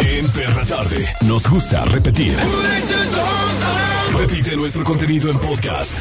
[0.00, 2.36] En Perra Tarde nos gusta repetir.
[4.16, 6.00] Repite nuestro contenido en podcast.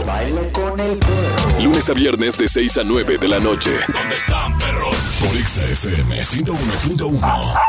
[1.62, 3.72] Lunes a viernes de 6 a 9 de la noche.
[3.92, 4.96] ¿Dónde están, perros?
[5.20, 7.60] Por Exa FM 101.1.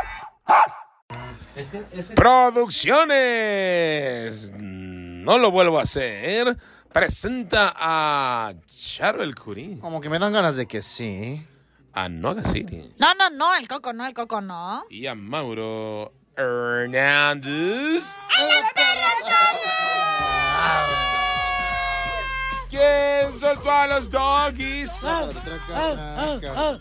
[2.14, 4.52] Producciones.
[4.56, 6.56] No lo vuelvo a hacer.
[6.92, 9.78] Presenta a Charbel Curí.
[9.80, 11.44] Como que me dan ganas de que sí.
[11.96, 12.92] A Noga City.
[12.98, 14.84] No, no, no, el coco no, el coco no.
[14.90, 18.18] Y a Mauro Hernández.
[22.68, 25.06] ¿Quién soltó a los doggies?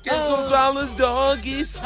[0.04, 1.82] ¿Quién soltó a los doggies?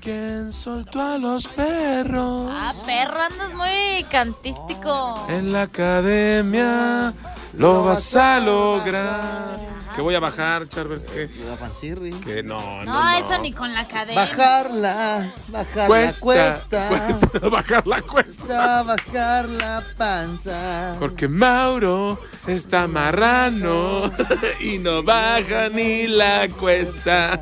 [0.00, 2.48] ¿Quién soltó a los perros?
[2.50, 5.26] Ah, perro, andas muy cantístico.
[5.28, 7.14] En la academia
[7.52, 9.73] lo vas a lograr.
[9.94, 11.00] ¿Qué voy a bajar, Charbel?
[11.04, 11.30] ¿Qué?
[11.48, 12.10] La pancirri.
[12.10, 13.16] Que no, no, No, no.
[13.18, 14.22] eso ni con la cadena.
[14.22, 16.88] Bajarla, bajarla Cuesta, cuesta.
[16.88, 18.44] cuesta bajar la cuesta.
[18.44, 20.96] Cuesta bajar la panza.
[20.98, 24.10] Porque Mauro está marrano
[24.60, 27.40] y no baja ni la cuesta.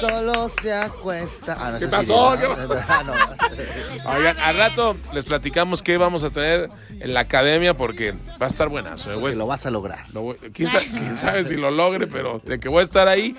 [0.00, 1.56] Solo se acuesta.
[1.60, 2.30] Ah, no, ¿Qué pasó?
[2.30, 4.12] Ah, no.
[4.16, 8.48] Oigan, al rato les platicamos qué vamos a tener en la academia porque va a
[8.48, 9.10] estar buenazo.
[9.28, 10.06] eh, lo vas a lograr.
[10.12, 13.08] Lo voy- ¿quién, sa- quién sabe si lo logre, pero de que voy a estar
[13.08, 13.36] ahí,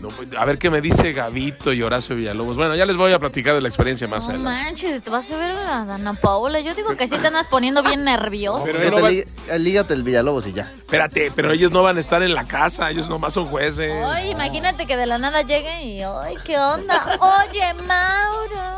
[0.00, 2.56] no, a ver qué me dice Gavito y Horacio Villalobos.
[2.56, 4.64] Bueno, ya les voy a platicar de la experiencia más No adelante.
[4.64, 6.60] manches, te vas a ver a la Dana Paola.
[6.60, 8.64] Yo digo que sí te andas poniendo bien nervioso.
[8.64, 10.62] Pero no va- li- eh, lígate el Villalobos y ya.
[10.64, 13.92] Espérate, pero ellos no van a estar en la casa, ellos nomás son jueces.
[14.06, 17.18] Ay, imagínate que de la nada llegue y, ay, ¿qué onda?
[17.48, 18.76] Oye, Mauro.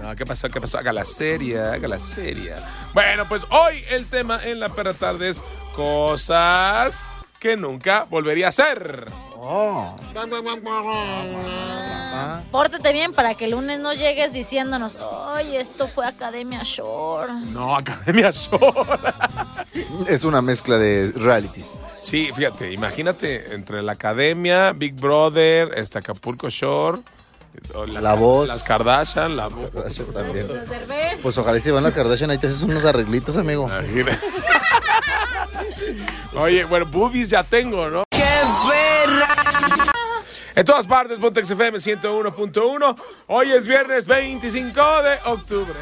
[0.00, 0.48] No, ¿qué pasó?
[0.48, 0.78] ¿Qué pasó?
[0.78, 2.56] Haga la seria, haga la seria.
[2.94, 5.40] Bueno, pues hoy el tema en la perra tarde es
[5.74, 7.08] cosas
[7.46, 9.06] que nunca volvería a hacer.
[9.36, 9.94] Oh.
[10.98, 14.96] Ah, Pórtate bien para que el lunes no llegues diciéndonos,
[15.28, 17.32] ay, esto fue Academia Shore.
[17.52, 18.98] No, Academia Shore.
[20.08, 21.70] es una mezcla de realities.
[22.00, 27.00] Sí, fíjate, imagínate entre la academia, Big Brother, este Acapulco Shore,
[27.92, 28.48] las, La Voz.
[28.48, 29.70] las Kardashian, la voz.
[29.72, 30.46] Kardashian también.
[31.22, 33.66] Pues ojalá si van las Kardashian ahí te haces unos arreglitos, amigo.
[33.66, 34.18] Imagina-
[36.36, 38.04] Oye, bueno, boobies ya tengo, ¿no?
[40.54, 42.96] En todas partes, Pontex FM 101.1.
[43.26, 45.74] Hoy es viernes 25 de octubre.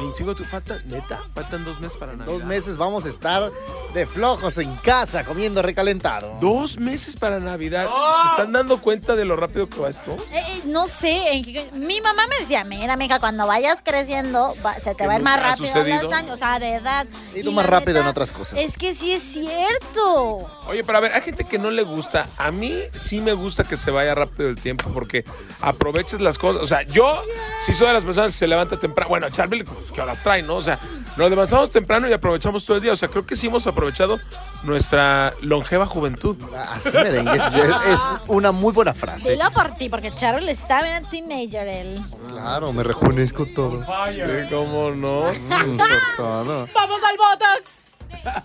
[0.00, 2.26] 25 de octubre, falta, neta, faltan dos meses para Navidad.
[2.38, 3.50] Dos meses vamos a estar
[3.94, 6.36] de flojos en casa comiendo recalentado.
[6.40, 7.86] Dos meses para Navidad.
[8.22, 10.16] ¿Se están dando cuenta de lo rápido que va esto?
[10.32, 11.42] Eh, eh, no sé,
[11.74, 15.22] mi mamá me decía, mira, mija, cuando vayas creciendo, va- se te va a ir
[15.22, 17.06] más rápido los años, o sea, de edad.
[17.34, 18.58] Y tú más rápido neta, en otras cosas.
[18.58, 20.50] Es que sí es cierto.
[20.68, 22.26] Oye, pero a ver, hay gente que no le gusta.
[22.38, 25.24] A mí sí me gusta que se vaya rápido el tiempo porque
[25.60, 26.62] aproveches las cosas.
[26.62, 27.22] O sea, yo
[27.60, 29.08] sí soy de las personas que se levanta temprano.
[29.08, 30.56] Bueno, Charvel, pues, que horas trae, ¿no?
[30.56, 30.78] O sea,
[31.16, 32.92] nos levantamos temprano y aprovechamos todo el día.
[32.92, 34.18] O sea, creo que sí hemos aprovechado
[34.62, 36.36] nuestra longeva juventud.
[36.70, 37.44] Así merengue, es,
[37.92, 39.32] es una muy buena frase.
[39.32, 42.02] Dilo por ti, porque Charles está bien teenager él.
[42.28, 43.82] Claro, me rejuvenezco todo.
[44.10, 44.20] Sí,
[44.50, 45.32] ¿Cómo no?
[45.32, 45.78] Mm,
[46.16, 46.68] todo.
[46.74, 47.89] ¡Vamos al Botox!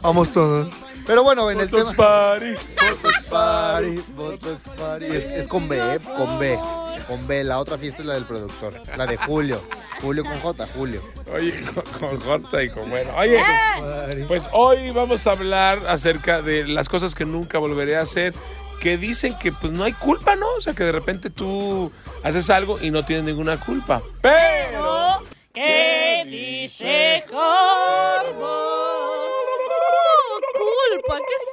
[0.01, 0.85] Vamos todos.
[1.05, 1.91] Pero bueno, en el tema.
[1.93, 2.53] Party.
[2.53, 5.05] Botox Party, Botox Party.
[5.05, 5.99] Es, es con B, ¿eh?
[6.17, 6.59] con B.
[7.07, 7.43] Con B.
[7.43, 8.81] La otra fiesta es la del productor.
[8.97, 9.61] La de Julio.
[10.01, 11.01] Julio con J, Julio.
[11.31, 13.11] Oye, con, con Jota y con bueno.
[13.15, 13.41] Oye,
[14.27, 18.33] pues hoy vamos a hablar acerca de las cosas que nunca volveré a hacer.
[18.79, 20.47] Que dicen que pues no hay culpa, ¿no?
[20.57, 21.91] O sea, que de repente tú
[22.23, 24.01] haces algo y no tienes ninguna culpa.
[24.21, 25.23] Pero.
[25.53, 28.74] ¿Qué dice culpa?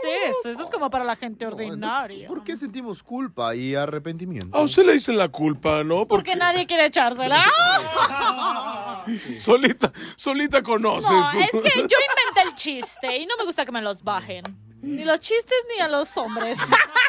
[0.03, 0.51] ¿Qué es eso?
[0.51, 2.29] Eso es como para la gente ordinaria.
[2.29, 4.57] ¿Por qué sentimos culpa y arrepentimiento?
[4.57, 6.07] A usted le dicen la culpa, ¿no?
[6.07, 7.45] Porque nadie quiere echársela.
[9.39, 11.11] solita, solita conoces.
[11.11, 14.45] No, es que yo inventé el chiste y no me gusta que me los bajen.
[14.83, 16.59] Ni los chistes ni a los hombres.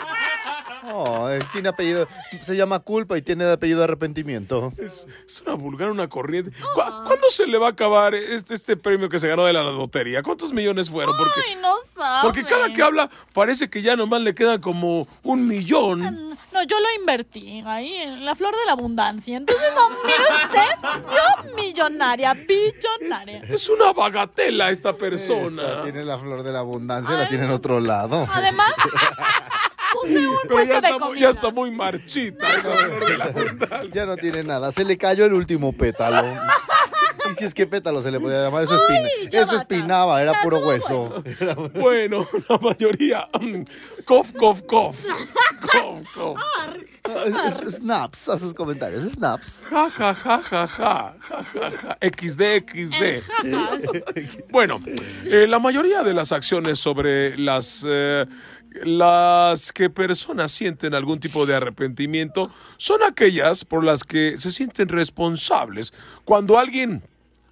[0.91, 2.07] Oh, él tiene apellido,
[2.41, 4.74] se llama culpa y tiene de apellido arrepentimiento.
[4.77, 6.51] Es, es una vulgar, una corriente.
[6.51, 9.63] ¿Cu- ¿Cuándo se le va a acabar este, este premio que se ganó de la
[9.63, 10.21] lotería?
[10.24, 11.15] ¿Cuántos millones fueron?
[11.18, 12.19] Porque, Ay, no sabe.
[12.24, 16.01] porque cada que habla parece que ya nomás le queda como un millón.
[16.51, 19.38] No, yo lo invertí ahí en la flor de la abundancia.
[19.38, 23.44] Entonces, no, mire usted, yo millonaria, billonaria.
[23.47, 25.83] Es una bagatela esta Esta persona.
[25.83, 28.27] tiene la flor de la abundancia, la tiene en otro lado.
[28.31, 28.74] Además,
[29.94, 31.19] puse un Pero puesto ya de está, muy, comida.
[31.22, 32.48] ya está muy marchita.
[33.92, 36.28] Ya no tiene nada, se le cayó el último pétalo.
[37.31, 40.34] Y si es que pétalo se le podía llamar, eso, espina, ya eso espinaba, era
[40.44, 41.24] puro hueso.
[41.40, 43.30] Era- Bueno, la mayoría.
[44.06, 44.98] Cof, cof, cof.
[45.72, 46.39] Cof, cof.
[47.48, 49.63] Es- es- snaps, a sus comentarios, snaps.
[49.69, 51.98] Ja, ja, ja, ja, ja, ja, ja, ja.
[52.01, 53.24] XD, XD.
[54.50, 54.81] Bueno,
[55.25, 58.25] eh, la mayoría de las acciones sobre las, eh,
[58.84, 64.90] las que personas sienten algún tipo de arrepentimiento son aquellas por las que se sienten
[64.90, 65.94] responsables.
[66.25, 67.04] Cuando alguien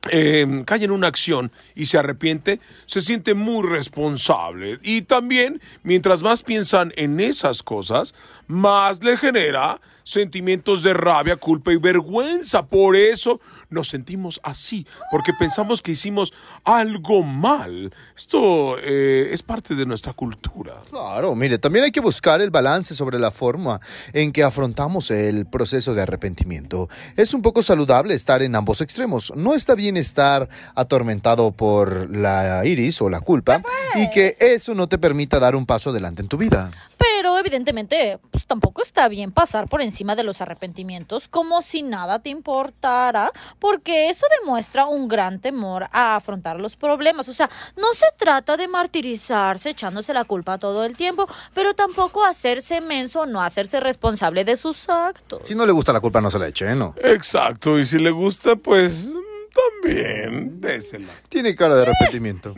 [0.09, 4.79] eh, cae en una acción y se arrepiente, se siente muy responsable.
[4.81, 8.15] Y también, mientras más piensan en esas cosas,
[8.47, 12.65] más le genera sentimientos de rabia, culpa y vergüenza.
[12.65, 13.39] Por eso
[13.71, 16.33] nos sentimos así, porque pensamos que hicimos
[16.63, 17.93] algo mal.
[18.15, 20.83] Esto eh, es parte de nuestra cultura.
[20.89, 23.79] Claro, mire, también hay que buscar el balance sobre la forma
[24.13, 26.89] en que afrontamos el proceso de arrepentimiento.
[27.15, 29.33] Es un poco saludable estar en ambos extremos.
[29.35, 33.61] No está bien estar atormentado por la iris o la culpa
[33.95, 36.69] y que eso no te permita dar un paso adelante en tu vida.
[36.97, 42.19] Pero evidentemente, pues tampoco está bien pasar por encima de los arrepentimientos como si nada
[42.19, 47.29] te importara, porque eso demuestra un gran temor a afrontar los problemas.
[47.29, 52.25] O sea, no se trata de martirizarse echándose la culpa todo el tiempo, pero tampoco
[52.25, 55.41] hacerse menso o no hacerse responsable de sus actos.
[55.43, 56.75] Si no le gusta la culpa, no se la eche, ¿eh?
[56.75, 56.95] ¿no?
[56.97, 61.07] Exacto, y si le gusta, pues mm, también désela.
[61.29, 62.55] Tiene cara de arrepentimiento.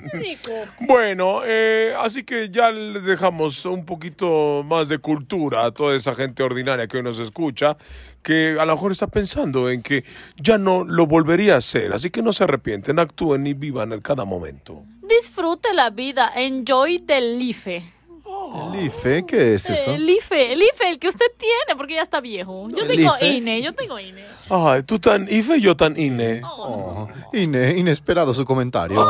[0.81, 6.15] Bueno, eh, así que ya les dejamos un poquito más de cultura a toda esa
[6.15, 7.77] gente ordinaria que hoy nos escucha,
[8.21, 10.03] que a lo mejor está pensando en que
[10.37, 11.93] ya no lo volvería a hacer.
[11.93, 14.83] Así que no se arrepienten, actúen y vivan en cada momento.
[15.01, 17.83] Disfrute la vida, enjoy the life.
[18.73, 19.25] ¿El IFE?
[19.25, 19.91] ¿Qué es eso?
[19.93, 22.67] El IFE, el IFE, el que usted tiene, porque ya está viejo.
[22.69, 23.27] Yo ¿El tengo IFE?
[23.33, 24.23] INE, yo tengo INE.
[24.49, 26.41] Ay, tú tan IFE, yo tan INE.
[26.43, 29.05] Oh, ine- inesperado su comentario.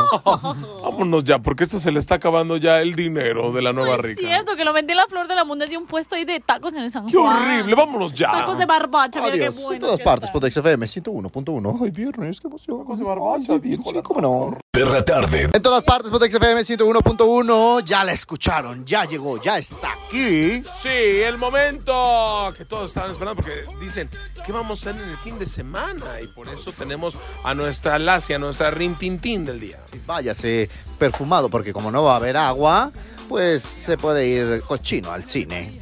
[0.82, 4.00] Vámonos ya, porque esto se le está acabando ya el dinero de la nueva es
[4.00, 4.20] rica.
[4.22, 6.40] cierto que lo vendí en la flor de la munda de un puesto ahí de
[6.40, 7.36] tacos en el San Qué Juan.
[7.36, 8.30] horrible, vámonos ya.
[8.32, 9.54] Tacos de barbacha, mira Adiós.
[9.54, 9.74] qué bueno.
[9.74, 10.30] en todas partes.
[10.30, 11.78] Potex FM 101.1.
[11.82, 12.78] Ay, viernes, qué emoción.
[12.78, 14.58] Tacos de barbacha, Ay, bien, sí, cómo no.
[14.74, 15.48] Perra tarde.
[15.52, 17.84] En todas partes, Potex FM 101.1.
[17.84, 20.64] Ya la escucharon, ya llegó, ya está aquí.
[20.82, 24.10] Sí, el momento que todos estaban esperando porque dicen,
[24.44, 26.20] ¿qué vamos a hacer en el fin de semana?
[26.20, 29.78] Y por eso tenemos a nuestra Lacia, a nuestra Rintintín del día.
[30.06, 30.68] Váyase
[30.98, 32.90] perfumado, porque como no va a haber agua,
[33.28, 35.80] pues se puede ir cochino al cine.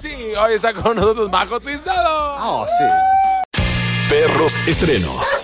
[0.00, 2.34] Sí, hoy está con nosotros Majo Tiznado.
[2.40, 3.60] Oh, sí.
[4.08, 5.41] Perros estrenos.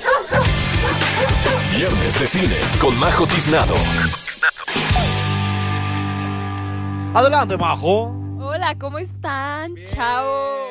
[1.78, 3.76] Viernes de cine con Majo Tiznado.
[7.14, 8.12] Adelante, Majo.
[8.40, 9.76] Hola, ¿cómo están?
[9.86, 10.66] Chao.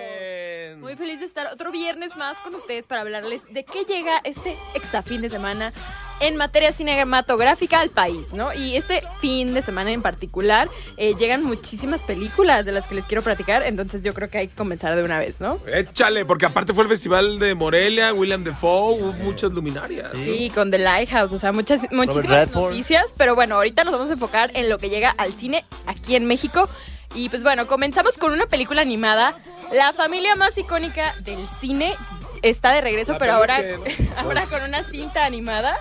[0.81, 4.57] Muy feliz de estar otro viernes más con ustedes para hablarles de qué llega este
[4.73, 5.71] extra fin de semana
[6.19, 8.53] en materia cinematográfica al país, ¿no?
[8.53, 10.67] Y este fin de semana en particular
[10.97, 14.47] eh, llegan muchísimas películas de las que les quiero platicar, entonces yo creo que hay
[14.47, 15.59] que comenzar de una vez, ¿no?
[15.67, 20.11] Échale, porque aparte fue el festival de Morelia, William Defoe, hubo muchas luminarias.
[20.13, 24.13] Sí, con The Lighthouse, o sea, muchas, muchísimas noticias, pero bueno, ahorita nos vamos a
[24.13, 26.67] enfocar en lo que llega al cine aquí en México.
[27.15, 29.39] Y pues bueno, comenzamos con una película animada.
[29.71, 31.95] La familia más icónica del cine
[32.41, 33.59] está de regreso, La pero ahora,
[34.17, 35.77] ahora con una cinta animada.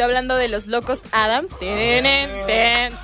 [0.00, 1.58] Estoy hablando de los locos Adams.
[1.58, 2.04] Ten,
[2.46, 2.94] ten.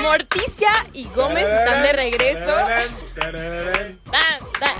[0.00, 2.54] Morticia y Gómez están de regreso.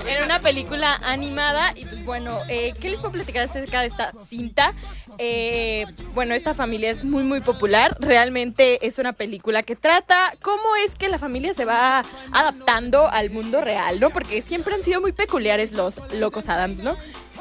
[0.07, 4.13] En una película animada y pues bueno, eh, ¿qué les puedo platicar acerca de esta
[4.29, 4.71] cinta?
[5.17, 10.75] Eh, bueno, esta familia es muy muy popular, realmente es una película que trata cómo
[10.85, 14.09] es que la familia se va adaptando al mundo real, ¿no?
[14.09, 16.95] Porque siempre han sido muy peculiares los locos Adams, ¿no?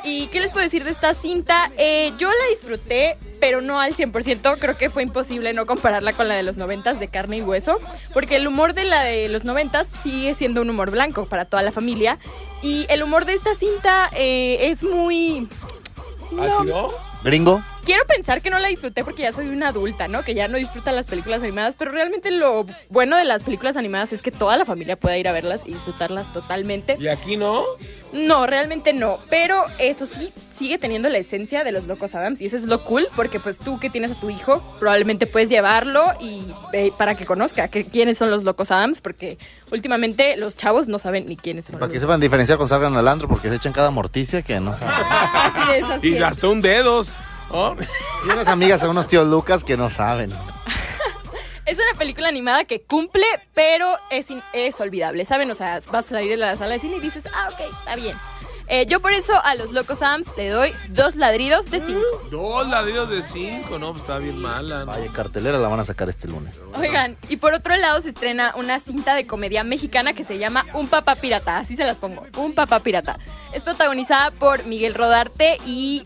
[0.05, 1.71] ¿Y qué les puedo decir de esta cinta?
[1.79, 4.59] Eh, yo la disfruté, pero no al 100%.
[4.59, 7.79] Creo que fue imposible no compararla con la de los 90 de carne y hueso,
[8.13, 11.63] porque el humor de la de los 90 sigue siendo un humor blanco para toda
[11.63, 12.19] la familia.
[12.63, 15.49] Y el humor de esta cinta eh, es muy...
[16.41, 16.91] ¿Así no?
[17.23, 17.63] Gringo.
[17.85, 20.23] Quiero pensar que no la disfruté porque ya soy una adulta, ¿no?
[20.23, 24.13] Que ya no disfruta las películas animadas, pero realmente lo bueno de las películas animadas
[24.13, 26.97] es que toda la familia pueda ir a verlas y disfrutarlas totalmente.
[27.01, 27.65] ¿Y aquí no?
[28.13, 29.19] No, realmente no.
[29.29, 32.41] Pero eso sí, sigue teniendo la esencia de los locos Adams.
[32.41, 35.49] Y eso es lo cool, porque pues tú que tienes a tu hijo, probablemente puedes
[35.49, 39.39] llevarlo y eh, para que conozca que, quiénes son los locos Adams, porque
[39.73, 41.81] últimamente los chavos no saben ni quiénes son.
[41.81, 44.73] Para que sepan diferenciar cuando salgan al andro, porque se echan cada morticia que no
[44.73, 44.95] saben.
[45.05, 46.21] Así es, así Y es.
[46.21, 47.13] gastó un dedos.
[47.53, 47.77] ¿No?
[48.27, 50.33] Y unas amigas a unos tíos Lucas que no saben.
[51.65, 55.49] Es una película animada que cumple, pero es, es olvidable, ¿saben?
[55.51, 57.95] O sea, vas a salir de la sala de cine y dices, ah, ok, está
[57.95, 58.17] bien.
[58.69, 62.01] Eh, yo por eso a los Locos Adams le doy dos ladridos de cinco.
[62.31, 64.81] Dos ladrillos de cinco, no, pues está bien mala.
[64.81, 64.87] ¿no?
[64.87, 66.61] Vaya cartelera la van a sacar este lunes.
[66.75, 70.65] Oigan, y por otro lado se estrena una cinta de comedia mexicana que se llama
[70.75, 73.19] Un Papá Pirata, así se las pongo, Un Papá Pirata.
[73.53, 76.03] Es protagonizada por Miguel Rodarte y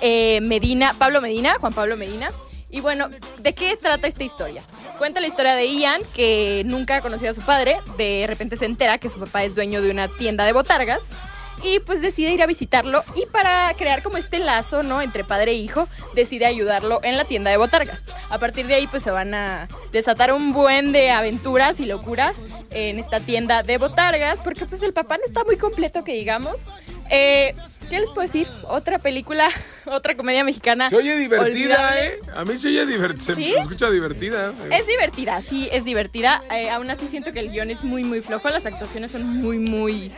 [0.00, 2.30] eh, Medina, Pablo Medina, Juan Pablo Medina.
[2.70, 4.62] Y bueno, ¿de qué trata esta historia?
[4.98, 8.66] Cuenta la historia de Ian, que nunca ha conocido a su padre, de repente se
[8.66, 11.00] entera que su papá es dueño de una tienda de botargas
[11.62, 15.02] y pues decide ir a visitarlo y para crear como este lazo, ¿no?
[15.02, 18.04] Entre padre e hijo, decide ayudarlo en la tienda de botargas.
[18.30, 22.36] A partir de ahí pues se van a desatar un buen de aventuras y locuras
[22.70, 26.56] en esta tienda de botargas porque pues el papá no está muy completo que digamos.
[27.10, 27.54] Eh,
[27.88, 28.46] ¿Qué les puedo decir?
[28.64, 29.48] Otra película,
[29.96, 30.88] otra comedia mexicana.
[30.90, 31.48] Se oye divertida,
[31.88, 32.06] olvidable.
[32.06, 32.20] ¿eh?
[32.34, 33.24] A mí se oye divertida.
[33.24, 33.54] Se ¿Sí?
[33.54, 34.52] escucha divertida.
[34.64, 34.68] eh.
[34.78, 36.40] Es divertida, sí, es divertida.
[36.52, 38.48] Eh, aún así siento que el guion es muy, muy flojo.
[38.50, 40.12] Las actuaciones son muy, muy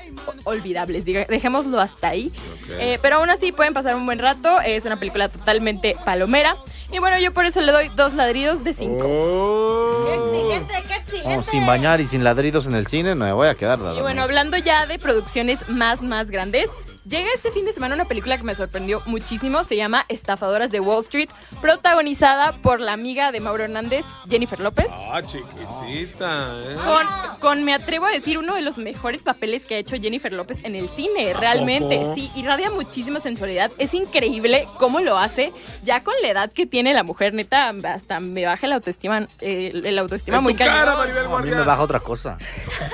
[0.45, 1.05] olvidables.
[1.05, 2.33] Diga- dejémoslo hasta ahí.
[2.79, 4.61] Eh, pero aún así pueden pasar un buen rato.
[4.61, 6.57] Es una película totalmente palomera.
[6.93, 9.07] Y bueno, yo por eso le doy dos ladridos de cinco.
[9.09, 10.07] Oh.
[10.07, 11.37] Qué exigente, qué exigente.
[11.37, 13.79] No, sin bañar y sin ladridos en el cine, no me voy a quedar.
[13.97, 16.69] Y bueno, hablando ya de producciones más, más grandes,
[17.07, 19.65] llega este fin de semana una película que me sorprendió muchísimo.
[19.65, 21.29] Se llama Estafadoras de Wall Street,
[21.61, 24.87] protagonizada por la amiga de Mauro Hernández, Jennifer López.
[24.91, 26.77] Ah, chiquitita, ¿eh?
[26.85, 30.33] Con, con, me atrevo a decir, uno de los mejores papeles que ha hecho Jennifer
[30.33, 31.97] López en el cine, realmente.
[31.99, 32.15] poco?
[32.15, 33.71] Sí, irradia muchísima sensualidad.
[33.79, 35.53] Es increíble cómo lo hace,
[35.85, 39.71] ya con la edad que tiene la mujer, neta, hasta me baja la autoestima, eh,
[39.75, 40.97] la autoestima En muy cara.
[40.97, 42.39] Maribel No, a mí me baja otra cosa.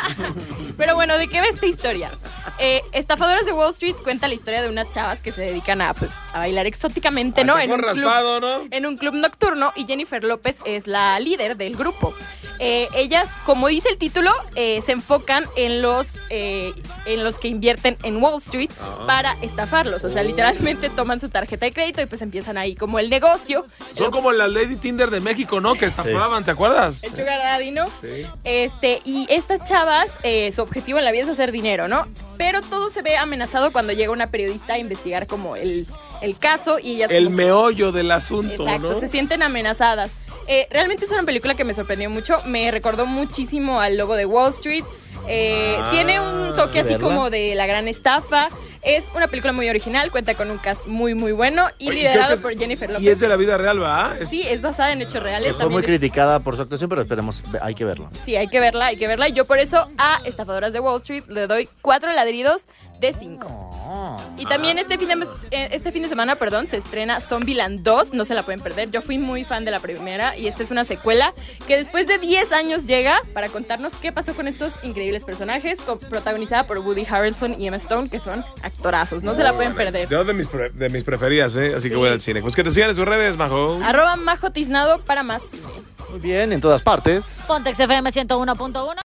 [0.77, 2.11] Pero bueno, ¿de qué va esta historia?
[2.59, 5.95] Eh, Estafadoras de Wall Street cuenta la historia de unas chavas que se dedican a,
[5.95, 7.59] pues, a bailar exóticamente, ¿no?
[7.59, 8.63] En un, club, ¿no?
[8.71, 12.15] en un club nocturno y Jennifer López es la líder del grupo.
[12.59, 16.73] Eh, ellas, como dice el título, eh, se enfocan en los, eh,
[17.05, 19.05] en los que invierten en Wall Street Ah.
[19.07, 20.05] para estafarlos.
[20.05, 23.65] O sea, literalmente toman su tarjeta de crédito y pues empiezan ahí como el negocio.
[23.93, 25.75] Son como la Lady Tinder de México, ¿no?
[25.75, 27.03] Que estafaban, ¿te acuerdas?
[27.05, 27.87] El sugar daddy, ¿no?
[28.45, 32.07] Este, y estas chavas, eh, su objetivo en la vida es hacer dinero, ¿no?
[32.39, 35.87] Pero todo se ve amenazado cuando llega una periodista a investigar como el,
[36.23, 37.11] el caso y ellas...
[37.11, 39.01] El como- meollo del asunto, Exacto, ¿no?
[39.01, 40.11] se sienten amenazadas.
[40.49, 44.27] Eh, realmente es una película que me sorprendió mucho, me recordó muchísimo al Lobo de
[44.27, 44.85] Wall Street.
[45.29, 48.49] Eh, Ah, tiene un toque así como de la gran estafa.
[48.83, 52.35] Es una película muy original, cuenta con un cast muy muy bueno y Oye, liderado
[52.35, 53.05] es- por Jennifer López.
[53.05, 54.15] Y es de la vida real, ¿va?
[54.21, 55.57] Es- Sí, es basada en hechos reales.
[55.57, 58.09] Fue muy criticada por su actuación, pero esperemos, hay que verla.
[58.25, 59.29] Sí, hay que verla, hay que verla.
[59.29, 62.67] Y yo por eso a Estafadoras de Wall Street le doy cuatro ladridos
[63.01, 63.71] de cinco.
[64.39, 68.13] Y también este fin, de, eh, este fin de semana, perdón, se estrena Zombieland 2,
[68.15, 68.91] no se la pueden perder.
[68.91, 71.33] Yo fui muy fan de la primera y esta es una secuela
[71.67, 75.79] que después de 10 años llega para contarnos qué pasó con estos increíbles personajes,
[76.11, 80.09] protagonizada por Woody Harrelson y Emma Stone, que son actorazos, no se la pueden perder.
[80.09, 81.75] De, de mis, pre- de mis preferidas, ¿eh?
[81.77, 82.41] Así que voy al cine.
[82.43, 83.79] Pues que te sigan en sus redes, Majo.
[83.85, 85.63] Arroba Majo Tiznado para más cine.
[86.11, 87.25] Muy bien, en todas partes.
[87.47, 89.06] Pontex FM 101.1.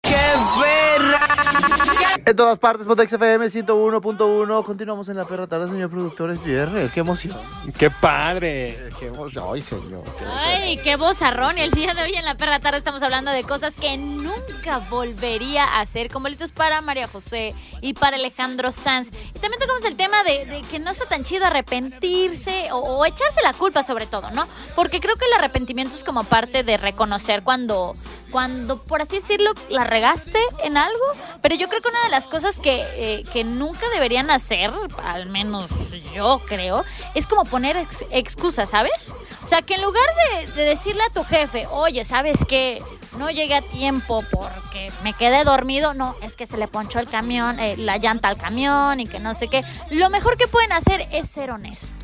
[2.31, 4.65] En todas partes, Potex FM 101.1.
[4.65, 6.31] Continuamos en la perra tarde, señor productor.
[6.31, 6.93] Es viernes.
[6.93, 7.37] Qué emoción.
[7.77, 8.91] ¡Qué padre!
[9.01, 9.47] Qué emoción.
[9.53, 10.05] Ay, señor.
[10.17, 10.25] qué.
[10.25, 11.59] Ay, qué vozarrón.
[11.59, 14.79] Y el día de hoy en la perra tarde estamos hablando de cosas que nunca
[14.91, 19.09] volvería a hacer, como listos para María José y para Alejandro Sanz.
[19.09, 23.07] Y también tocamos el tema de, de que no está tan chido arrepentirse o, o
[23.07, 24.47] echarse la culpa sobre todo, ¿no?
[24.77, 27.95] Porque creo que el arrepentimiento es como parte de reconocer cuando,
[28.31, 31.05] cuando por así decirlo, la regaste en algo.
[31.43, 34.71] Pero yo creo que una de las cosas que, eh, que nunca deberían hacer,
[35.05, 35.69] al menos
[36.15, 36.85] yo creo,
[37.15, 39.13] es como poner ex- excusas, ¿sabes?
[39.45, 40.05] O sea, que en lugar
[40.47, 42.83] de, de decirle a tu jefe, oye, ¿sabes qué?
[43.19, 45.95] No llegué a tiempo porque me quedé dormido.
[45.95, 49.19] No, es que se le ponchó el camión, eh, la llanta al camión y que
[49.19, 49.65] no sé qué.
[49.91, 52.00] Lo mejor que pueden hacer es ser honestos.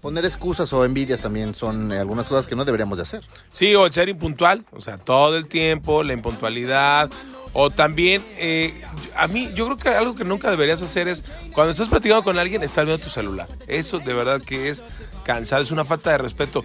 [0.00, 3.24] Poner excusas o envidias también son eh, algunas cosas que no deberíamos de hacer.
[3.50, 7.10] Sí, o el ser impuntual, o sea, todo el tiempo, la impuntualidad.
[7.52, 8.80] O también, eh,
[9.16, 12.38] a mí, yo creo que algo que nunca deberías hacer es, cuando estás platicando con
[12.38, 13.48] alguien, estar viendo tu celular.
[13.66, 14.84] Eso de verdad que es
[15.24, 16.64] cansado, es una falta de respeto.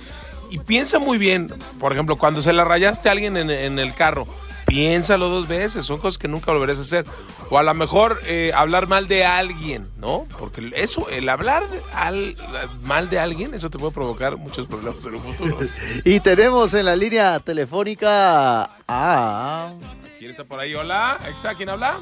[0.52, 3.96] Y piensa muy bien, por ejemplo, cuando se la rayaste a alguien en, en el
[3.96, 4.28] carro,
[4.76, 7.06] piénsalo dos veces, son cosas que nunca volverías a hacer.
[7.50, 10.26] O a lo mejor eh, hablar mal de alguien, ¿no?
[10.38, 11.64] Porque eso, el hablar
[11.94, 12.36] al-
[12.84, 15.58] mal de alguien, eso te puede provocar muchos problemas en el futuro.
[16.04, 19.70] Y tenemos en la línea telefónica a...
[20.20, 20.76] ¿Quién está por ahí?
[20.76, 21.96] Hola, Exa, ¿quién habla?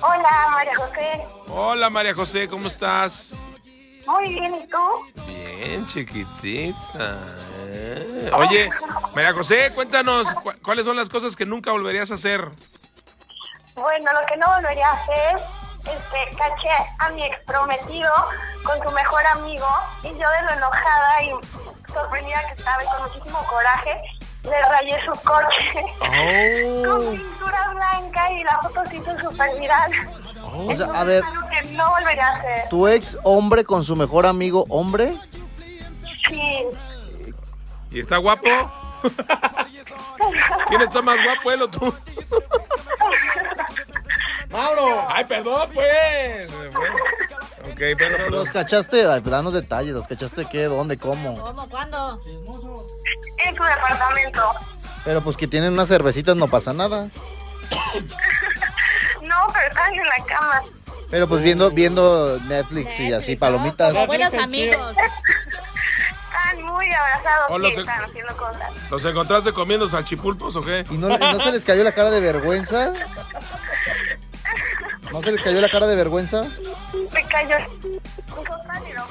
[0.00, 1.24] Hola, María José.
[1.48, 3.34] Hola María José, ¿cómo estás?
[4.06, 5.22] Muy bien, ¿y tú?
[5.26, 7.16] Bien, chiquitita.
[7.68, 8.30] ¿eh?
[8.34, 8.70] Oye,
[9.14, 12.48] María José, cuéntanos, cu- ¿cuáles son las cosas que nunca volverías a hacer?
[13.74, 15.36] Bueno, lo que no volvería a hacer
[15.80, 18.10] este, caché a mi ex prometido
[18.64, 19.66] con su mejor amigo
[20.02, 21.30] y yo de lo enojada y
[21.92, 23.96] sorprendida que estaba y con muchísimo coraje,
[24.44, 25.84] le rayé su coche
[26.86, 29.92] con pintura blanca y la foto se hizo súper viral.
[30.42, 31.22] O sea, a ver,
[31.62, 32.68] que no volvería a hacer.
[32.70, 35.14] tu ex hombre con su mejor amigo hombre.
[36.28, 36.62] Sí.
[37.90, 38.48] ¿Y está guapo?
[40.68, 41.94] ¿Quién está más guapo, él o tú?
[44.50, 45.06] ¡Mauro!
[45.08, 46.50] ¡Ay, perdón, pues!
[46.52, 46.70] Bueno,
[47.60, 48.32] ok, bueno, Pero perdón.
[48.32, 51.34] los cachaste, ay, pues, danos detalles, los cachaste qué, dónde, cómo.
[51.40, 51.68] ¿Cómo?
[51.68, 52.20] ¿Cuándo?
[52.26, 54.42] En su departamento.
[55.04, 57.08] Pero pues que tienen unas cervecitas no pasa nada.
[59.22, 60.62] No, pero estaban en la cama.
[61.10, 63.92] Pero pues viendo, viendo Netflix y así, palomitas.
[63.92, 64.96] Como buenos amigos.
[64.96, 68.70] Estaban muy abrazados O los- estaban haciendo cosas.
[68.90, 70.84] ¿Los encontraste comiendo salchipulpos o qué?
[70.90, 72.92] ¿Y no, y no se les cayó la cara de vergüenza?
[75.12, 76.44] ¿No se les cayó la cara de vergüenza?
[77.12, 77.56] Me cayó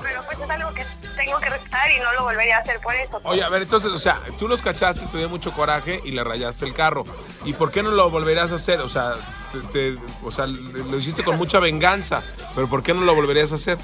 [0.03, 0.85] pero pues es algo que
[1.15, 3.19] tengo que respetar y no lo volvería a hacer por eso.
[3.23, 6.23] Oye, a ver, entonces, o sea, tú los cachaste, te dio mucho coraje y le
[6.23, 7.05] rayaste el carro.
[7.43, 8.81] ¿Y por qué no lo volverías a hacer?
[8.81, 9.13] O sea,
[9.51, 12.21] te- te- o sea, lo hiciste con mucha venganza,
[12.53, 13.77] pero ¿por qué no lo volverías a hacer?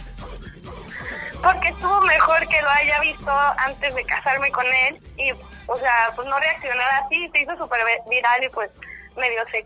[1.42, 5.32] Porque estuvo mejor que lo haya visto antes de casarme con él y,
[5.68, 8.70] o sea, pues no reaccionar así, se hizo súper viral y pues
[9.18, 9.66] medio se,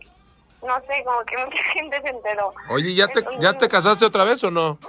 [0.65, 2.53] no sé, como que mucha gente se enteró.
[2.69, 4.79] Oye, ¿ya te, Entonces, ¿ya te casaste otra vez o no?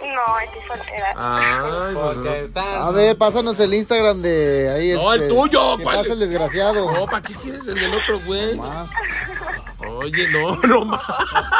[0.00, 1.14] No, estoy soltera.
[1.16, 2.60] Ay, pues, no.
[2.60, 4.92] A ver, pásanos el Instagram de ahí.
[4.92, 5.96] No, el este, tuyo, ¿Qué ¿cuál?
[5.96, 6.92] pasa el desgraciado?
[6.92, 8.56] No, ¿para qué quieres el del otro, güey?
[8.56, 8.90] Más.
[9.88, 11.00] Oye, no, no más.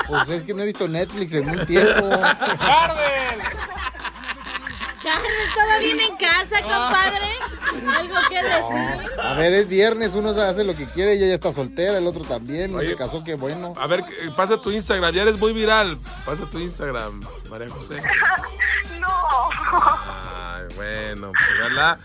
[0.07, 2.11] Pues es que no he visto Netflix en un tiempo.
[2.11, 3.41] ¡Carmen!
[5.07, 7.31] Charles, ¿todo bien en casa, compadre?
[7.97, 9.21] ¿Algo que decir?
[9.23, 12.25] A ver, es viernes, uno hace lo que quiere y ella está soltera, el otro
[12.25, 12.89] también, no Oye.
[12.89, 13.73] se casó, qué bueno.
[13.77, 15.97] A ver, eh, pasa tu Instagram, ya eres muy viral.
[16.25, 17.21] Pasa tu Instagram,
[17.51, 18.03] María José.
[19.01, 19.09] No.
[19.53, 21.99] Ay, bueno, pues ojalá,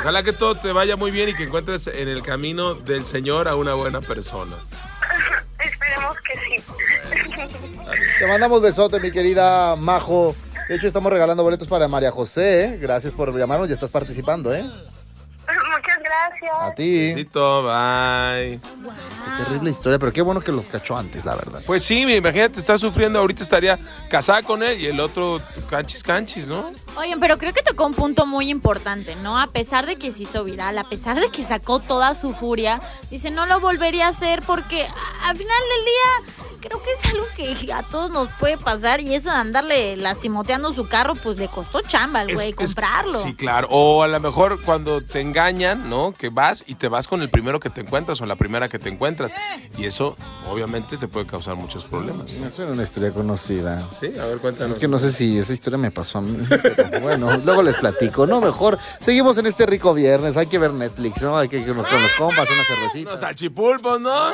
[0.00, 3.46] ojalá que todo te vaya muy bien y que encuentres en el camino del Señor
[3.46, 4.56] a una buena persona.
[5.60, 6.64] Esperemos que sí.
[8.18, 10.34] Te mandamos besote, mi querida Majo.
[10.68, 12.64] De hecho, estamos regalando boletos para María José.
[12.64, 12.78] ¿eh?
[12.78, 14.62] Gracias por llamarnos, ya estás participando, ¿eh?
[15.48, 16.52] Muchas gracias.
[16.60, 17.14] A ti.
[17.14, 18.60] Besito, bye.
[18.60, 21.62] Qué terrible historia, pero qué bueno que los cachó antes, la verdad.
[21.64, 23.78] Pues sí, imagínate, está sufriendo, ahorita estaría
[24.10, 25.40] casada con él y el otro
[25.70, 26.70] canchis canchis, ¿no?
[26.96, 29.40] Oigan, pero creo que tocó un punto muy importante, ¿no?
[29.40, 32.80] A pesar de que se hizo viral, a pesar de que sacó toda su furia,
[33.10, 34.86] dice, no lo volvería a hacer porque
[35.22, 39.14] al final del día creo que es algo que a todos nos puede pasar y
[39.14, 43.22] eso de andarle lastimoteando su carro, pues le costó chamba al güey es- comprarlo.
[43.22, 43.68] sí, claro.
[43.70, 46.12] O a lo mejor cuando te engañan, ¿no?
[46.16, 48.78] Que vas y te vas con el primero que te encuentras o la primera que
[48.78, 49.32] te encuentras.
[49.76, 50.16] Y eso,
[50.50, 52.32] obviamente, te puede causar muchos problemas.
[52.34, 53.88] Me suena una historia conocida.
[53.98, 54.72] Sí, a ver, cuéntanos.
[54.74, 56.36] Es que no sé si esa historia me pasó a mí.
[56.48, 58.40] pero bueno, luego les platico, ¿no?
[58.40, 60.36] Mejor seguimos en este rico viernes.
[60.36, 61.36] Hay que ver Netflix, ¿no?
[61.36, 63.10] Hay que ir con los compas, una cervecita.
[63.10, 64.32] Unos salchipulpos, ¿no?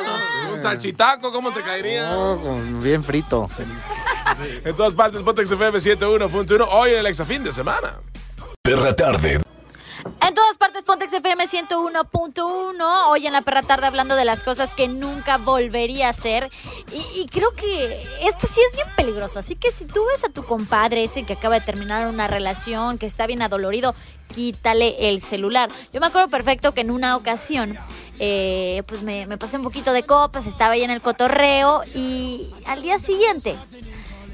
[0.53, 2.14] Un salchitaco, ¿cómo te caería?
[2.81, 3.49] Bien frito.
[4.63, 6.67] En todas partes, Pontex FM 101.1.
[6.71, 7.95] Hoy en el Exafín de semana.
[8.61, 9.39] Perra tarde.
[10.21, 13.09] En todas partes, Pontex FM 101.1.
[13.09, 16.49] Hoy en la perra tarde hablando de las cosas que nunca volvería a hacer.
[16.91, 19.39] Y, y creo que esto sí es bien peligroso.
[19.39, 22.97] Así que si tú ves a tu compadre, ese que acaba de terminar una relación,
[22.97, 23.95] que está bien adolorido,
[24.33, 25.69] quítale el celular.
[25.93, 27.77] Yo me acuerdo perfecto que en una ocasión,
[28.19, 32.49] eh, pues me, me pasé un poquito de copas, estaba ahí en el cotorreo y
[32.65, 33.55] al día siguiente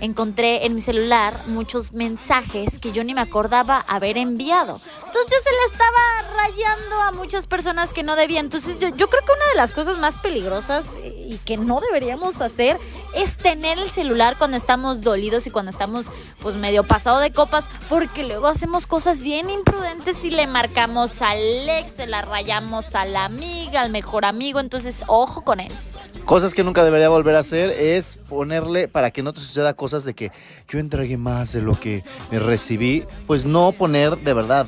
[0.02, 4.74] encontré en mi celular muchos mensajes que yo ni me acordaba haber enviado.
[4.76, 8.39] Entonces yo se le estaba rayando a muchas personas que no debía.
[8.39, 11.80] Entonces yo, yo creo que una de las cosas más peligrosas eh, y que no
[11.80, 12.78] deberíamos hacer
[13.15, 16.06] es tener el celular cuando estamos dolidos y cuando estamos
[16.41, 21.39] pues medio pasado de copas porque luego hacemos cosas bien imprudentes y le marcamos al
[21.39, 24.60] ex, se la rayamos a la amiga, al mejor amigo.
[24.60, 26.00] Entonces ojo con eso.
[26.26, 30.06] Cosas que nunca debería volver a hacer es ponerle, para que no te suceda cosas
[30.06, 30.32] de que
[30.67, 34.67] yo entregué más de lo que me recibí, pues no poner de verdad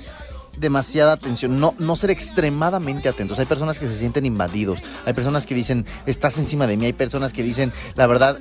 [0.58, 3.40] demasiada atención, no, no ser extremadamente atentos.
[3.40, 6.94] Hay personas que se sienten invadidos, hay personas que dicen, estás encima de mí, hay
[6.94, 8.40] personas que dicen, la verdad,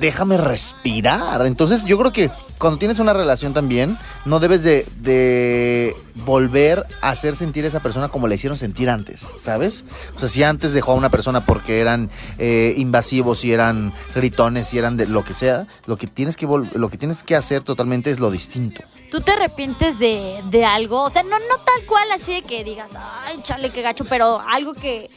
[0.00, 1.44] déjame respirar.
[1.46, 7.10] Entonces yo creo que cuando tienes una relación también, no debes de, de volver a
[7.10, 9.84] hacer sentir a esa persona como la hicieron sentir antes, ¿sabes?
[10.16, 14.68] O sea, si antes dejó a una persona porque eran eh, invasivos, si eran gritones,
[14.68, 17.62] si eran de lo que sea, lo que tienes que, lo que, tienes que hacer
[17.62, 18.82] totalmente es lo distinto.
[19.10, 21.02] ¿Tú te arrepientes de, de algo?
[21.02, 22.90] O sea, no, no tal cual así de que digas,
[23.24, 25.10] ay, chale, qué gacho, pero algo que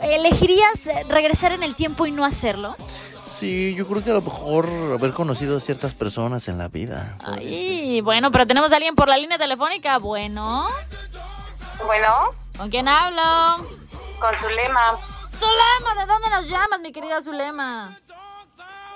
[0.00, 2.76] elegirías eh, regresar en el tiempo y no hacerlo.
[3.24, 4.66] Sí, yo creo que a lo mejor
[4.98, 7.16] haber conocido ciertas personas en la vida.
[7.24, 9.98] Ay, bueno, pero tenemos a alguien por la línea telefónica.
[9.98, 10.68] Bueno,
[11.86, 12.08] Bueno,
[12.58, 13.64] ¿con quién hablo?
[14.20, 14.98] con Zulema,
[15.38, 17.96] Zulema, ¿de dónde nos llamas, mi querida Zulema?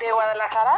[0.00, 0.74] De Guadalajara.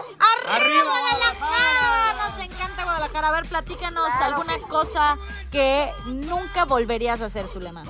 [0.48, 2.30] ¡Arriba, Guadalajara!
[2.30, 3.28] Nos encanta Guadalajara.
[3.28, 5.16] A ver, platícanos alguna cosa
[5.50, 7.84] que nunca volverías a hacer, Zulema.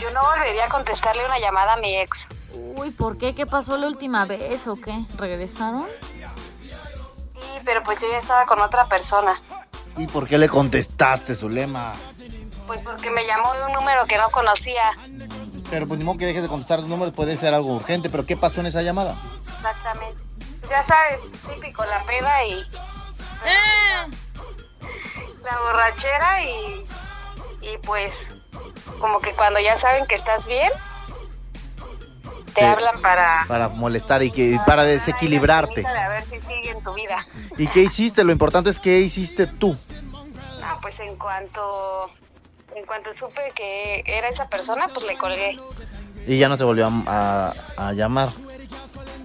[0.00, 2.30] Yo no volvería a contestarle una llamada a mi ex.
[2.76, 3.34] Uy, ¿por qué?
[3.34, 5.04] ¿Qué pasó la última vez o qué?
[5.16, 5.86] ¿Regresaron?
[7.34, 9.40] Sí, pero pues yo ya estaba con otra persona.
[9.96, 11.92] ¿Y por qué le contestaste, Zulema?
[12.66, 14.82] Pues porque me llamó de un número que no conocía.
[15.70, 18.26] Pero pues ni modo que dejes de contestar los números, puede ser algo urgente, pero
[18.26, 19.16] ¿qué pasó en esa llamada?
[19.68, 20.22] Exactamente.
[20.60, 22.52] Pues ya sabes, típico, la peda y
[23.46, 24.10] ¡Eh!
[25.42, 26.86] la borrachera y,
[27.62, 28.12] y pues
[29.00, 30.70] como que cuando ya saben que estás bien,
[32.54, 32.66] te Sí.
[32.66, 33.44] hablan para...
[33.48, 35.82] Para molestar y que para desequilibrarte.
[35.86, 37.16] Ay, a ver si sigue en tu vida.
[37.58, 38.22] ¿Y qué hiciste?
[38.24, 39.76] Lo importante es qué hiciste tú.
[40.62, 42.10] Ah, pues en cuanto
[42.74, 45.58] en cuanto supe que era esa persona, pues le colgué.
[46.26, 48.30] Y ya no te volvió a, a- a llamar.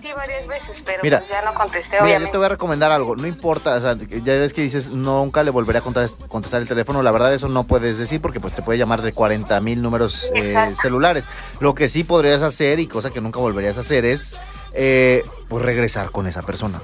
[0.10, 2.92] Sí, varias veces, pero Mira, pues ya no contesté, Mira, yo te voy a recomendar
[2.92, 3.16] algo.
[3.16, 6.68] No importa, o sea, ya ves que dices nunca le volveré a contestar, contestar el
[6.68, 7.04] teléfono.
[7.04, 10.32] La verdad, eso no puedes decir porque pues te puede llamar de 40 mil números
[10.34, 11.28] eh, celulares.
[11.60, 14.36] Lo que sí podrías hacer y cosa que nunca volverías a hacer es
[14.74, 16.82] eh, pues regresar con esa persona.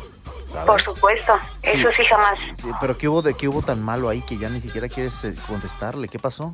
[0.51, 0.67] ¿sabes?
[0.67, 1.33] Por supuesto,
[1.63, 2.37] eso sí jamás.
[2.61, 5.23] Sí, pero ¿qué hubo, de, ¿qué hubo tan malo ahí que ya ni siquiera quieres
[5.23, 6.09] eh, contestarle?
[6.09, 6.51] ¿Qué pasó?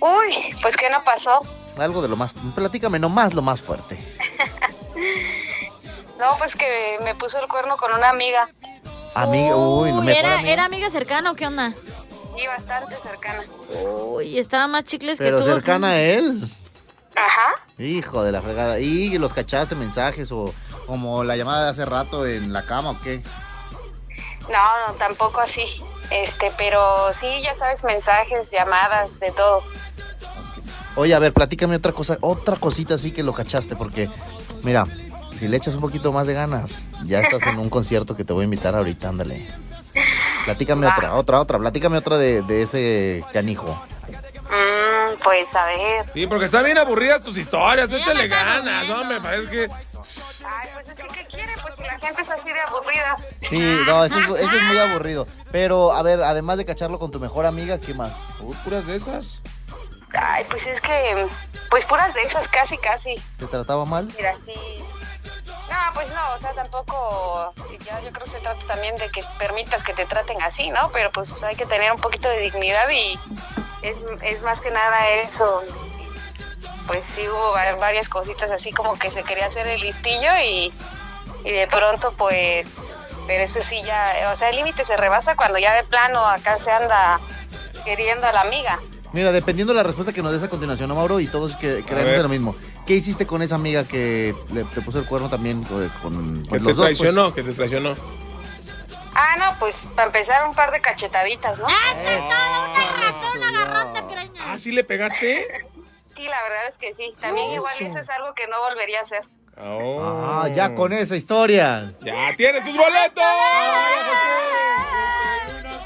[0.00, 1.40] Uy, pues ¿qué no pasó?
[1.78, 2.34] Algo de lo más...
[2.54, 3.98] Platícame nomás lo más fuerte.
[6.18, 8.48] No, pues que me puso el cuerno con una amiga
[9.14, 10.52] Amiga, uy, Uy, mejor era, amiga.
[10.52, 11.72] ¿Era amiga cercana o qué onda?
[12.36, 13.44] y bastante cercana.
[13.86, 15.54] Uy, estaba más chicles Pero que todo.
[15.54, 16.50] cercana a él.
[17.14, 17.54] Ajá.
[17.78, 18.80] Hijo de la fregada.
[18.80, 20.52] ¿Y los cachaste mensajes o
[20.86, 23.20] como la llamada de hace rato en la cama o qué?
[24.50, 25.62] No, no, tampoco así.
[26.10, 29.62] Este, pero sí, ya sabes, mensajes, llamadas, de todo.
[30.96, 34.08] Oye, a ver, platícame otra cosa, otra cosita así que lo cachaste, porque,
[34.64, 34.84] mira,
[35.36, 38.32] si le echas un poquito más de ganas, ya estás en un concierto que te
[38.32, 39.46] voy a invitar ahorita, ándale.
[40.44, 40.92] Platícame Va.
[40.94, 43.66] otra, otra, otra, platícame otra de, de ese canijo.
[44.44, 46.04] Mm, pues a ver.
[46.12, 47.88] Sí, porque están bien aburridas tus historias.
[47.88, 49.00] Sí, Échale me ganas, durmiendo.
[49.00, 49.20] hombre.
[49.20, 49.62] Parece que.
[49.62, 51.52] Ay, pues es que ¿qué quiere?
[51.62, 53.14] Pues si la gente es así de aburrida.
[53.48, 55.26] Sí, no, eso es, eso es muy aburrido.
[55.50, 58.12] Pero, a ver, además de cacharlo con tu mejor amiga, ¿qué más?
[58.64, 59.40] Puras de esas.
[60.16, 61.26] Ay, pues es que,
[61.70, 63.20] pues puras de esas, casi, casi.
[63.38, 64.06] ¿Te trataba mal?
[64.16, 64.54] Mira, sí.
[65.70, 67.52] No, pues no, o sea, tampoco,
[67.84, 70.90] ya yo creo que se trata también de que permitas que te traten así, ¿no?
[70.92, 73.18] Pero pues hay que tener un poquito de dignidad y
[73.82, 75.62] es, es más que nada eso.
[76.86, 80.72] Pues sí hubo va- varias cositas así como que se quería hacer el listillo y,
[81.44, 82.66] y de pronto pues,
[83.26, 86.58] pero eso sí ya, o sea, el límite se rebasa cuando ya de plano acá
[86.58, 87.18] se anda
[87.84, 88.78] queriendo a la amiga.
[89.14, 91.20] Mira, dependiendo de la respuesta que nos des a continuación, ¿no, Mauro?
[91.20, 92.56] Y todos que creemos lo mismo.
[92.84, 96.48] ¿Qué hiciste con esa amiga que le, te puso el cuerno también con, con Que
[96.50, 96.86] pues, te los dos?
[96.86, 96.98] pues?
[96.98, 97.94] traicionó, que te traicionó.
[99.14, 101.66] Ah, no, pues para empezar un par de cachetaditas, ¿no?
[104.40, 105.46] Ah, ¿sí le pegaste?
[106.16, 107.12] Sí, la verdad es que sí.
[107.20, 107.98] También igual Eso.
[107.98, 109.22] es algo que no volvería a hacer.
[109.58, 110.00] Oh.
[110.00, 111.92] Ah, ya con esa historia.
[112.04, 113.24] ¡Ya tienes tus boletos!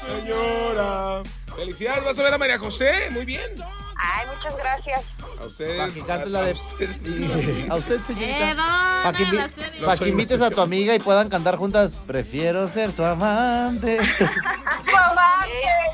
[0.05, 1.23] Señora.
[1.59, 3.09] Felicidades, vas a ver a María José.
[3.11, 3.43] Muy bien.
[4.01, 5.17] Ay, muchas gracias.
[5.41, 5.77] A ustedes.
[5.77, 6.51] Para que cantes la de...
[6.53, 7.69] usted.
[7.69, 8.55] A usted, señorita.
[9.03, 9.79] Para que, invi- la serie.
[9.81, 11.97] No pa' que soy invites a tu amiga y puedan cantar juntas.
[12.07, 13.97] Prefiero ser su amante.
[14.85, 15.45] Mamá.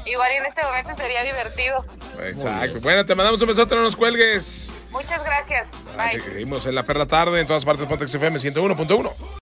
[0.05, 1.83] igual y en este momento sería divertido.
[2.23, 2.79] Exacto.
[2.81, 4.71] Bueno, te mandamos un besote, no nos cuelgues.
[4.91, 5.67] Muchas gracias.
[5.97, 6.23] Así Bye.
[6.25, 9.44] que seguimos en la perla tarde en todas partes Pontex FM 101.1.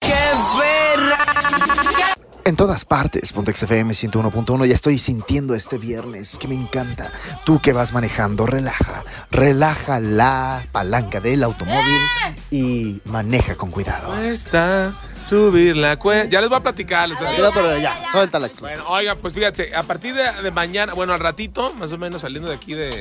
[2.51, 7.13] En todas partes, Pontex FM 101.1, ya estoy sintiendo este viernes que me encanta.
[7.45, 12.03] Tú que vas manejando, relaja, relaja la palanca del automóvil
[12.51, 14.13] y maneja con cuidado.
[14.17, 14.93] Cuesta
[15.25, 16.29] subir la cuesta.
[16.29, 17.09] Ya les voy a platicar.
[17.09, 17.55] les voy a platicar.
[17.55, 18.49] Ya, pero ya, suéltala.
[18.49, 18.63] chica.
[18.63, 22.23] Bueno, oiga, pues fíjate, a partir de, de mañana, bueno, al ratito, más o menos
[22.23, 23.01] saliendo de aquí de,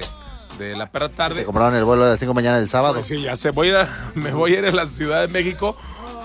[0.59, 1.43] de la perra Te tarde.
[1.43, 2.93] compraron el vuelo a las 5 de mañana del sábado.
[2.93, 5.75] Pues sí, ya sé, voy a, me voy a ir a la Ciudad de México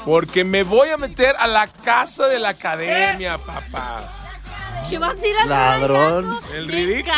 [0.04, 4.23] porque me voy a meter a la casa de la academia, papá.
[4.88, 6.38] ¿Qué vas a ir a Ladrón.
[6.54, 7.14] El ridículo.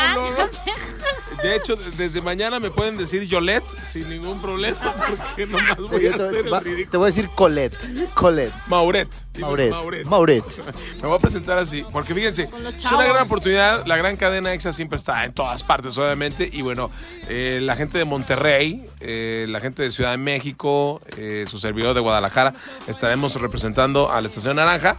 [1.43, 6.15] De hecho, desde mañana me pueden decir Yolette sin ningún problema, porque nomás voy a
[6.15, 6.91] hacer el ridículo.
[6.91, 7.77] Te voy a decir Colette.
[8.15, 8.55] Colette.
[8.67, 9.09] Mauret.
[9.39, 9.71] Mauret.
[9.71, 10.07] Mauret.
[10.07, 10.45] Mauret.
[11.03, 13.85] Me voy a presentar así, porque fíjense, es una gran oportunidad.
[13.87, 16.49] La gran cadena EXA siempre está en todas partes, obviamente.
[16.51, 16.91] Y bueno,
[17.29, 21.95] eh, la gente de Monterrey, eh, la gente de Ciudad de México, eh, su servidor
[21.95, 22.55] de Guadalajara,
[22.87, 24.97] estaremos representando a la Estación Naranja.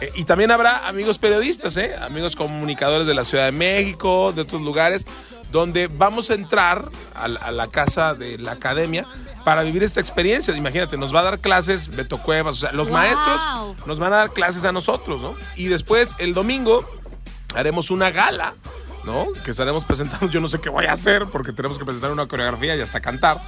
[0.00, 1.94] Eh, y también habrá amigos periodistas, ¿eh?
[2.00, 5.06] amigos comunicadores de la Ciudad de México, de otros lugares,
[5.50, 9.06] donde vamos a entrar a, la- a la casa de la academia
[9.44, 10.54] para vivir esta experiencia.
[10.56, 12.96] Imagínate, nos va a dar clases Beto Cuevas, o sea, los Wow.
[12.98, 13.40] maestros
[13.86, 15.34] nos van a dar clases a nosotros, ¿no?
[15.56, 16.84] Y después, el domingo,
[17.54, 18.52] haremos una gala,
[19.04, 19.26] ¿no?
[19.44, 22.26] Que estaremos presentando, yo no sé qué voy a hacer, porque tenemos que presentar una
[22.26, 23.40] coreografía y hasta cantar.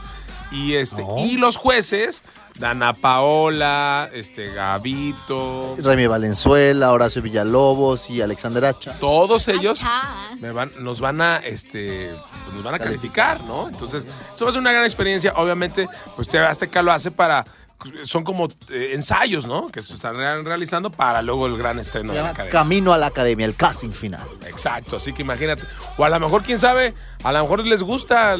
[0.50, 2.22] Y, este, y los jueces,
[2.58, 8.98] Dana Paola, este, Gavito, Remy Valenzuela, Horacio Villalobos y Alexander Hacha.
[8.98, 10.30] todos ellos Achá.
[10.40, 12.11] me van- nos van a este
[12.44, 13.68] pues, nos van a calificar, ¿no?
[13.68, 15.34] Entonces, eso va a ser una gran experiencia.
[15.37, 17.44] Obviamente, pues TV Azteca lo hace para
[18.02, 19.68] son como eh, ensayos, ¿no?
[19.68, 22.50] Que se están re- realizando para luego el gran estreno Se de la academia.
[22.52, 24.26] Camino a la Academia, el casting final.
[24.48, 25.62] Exacto, así que imagínate.
[25.96, 26.92] O a lo mejor, quién sabe,
[27.24, 28.37] a lo mejor les gusta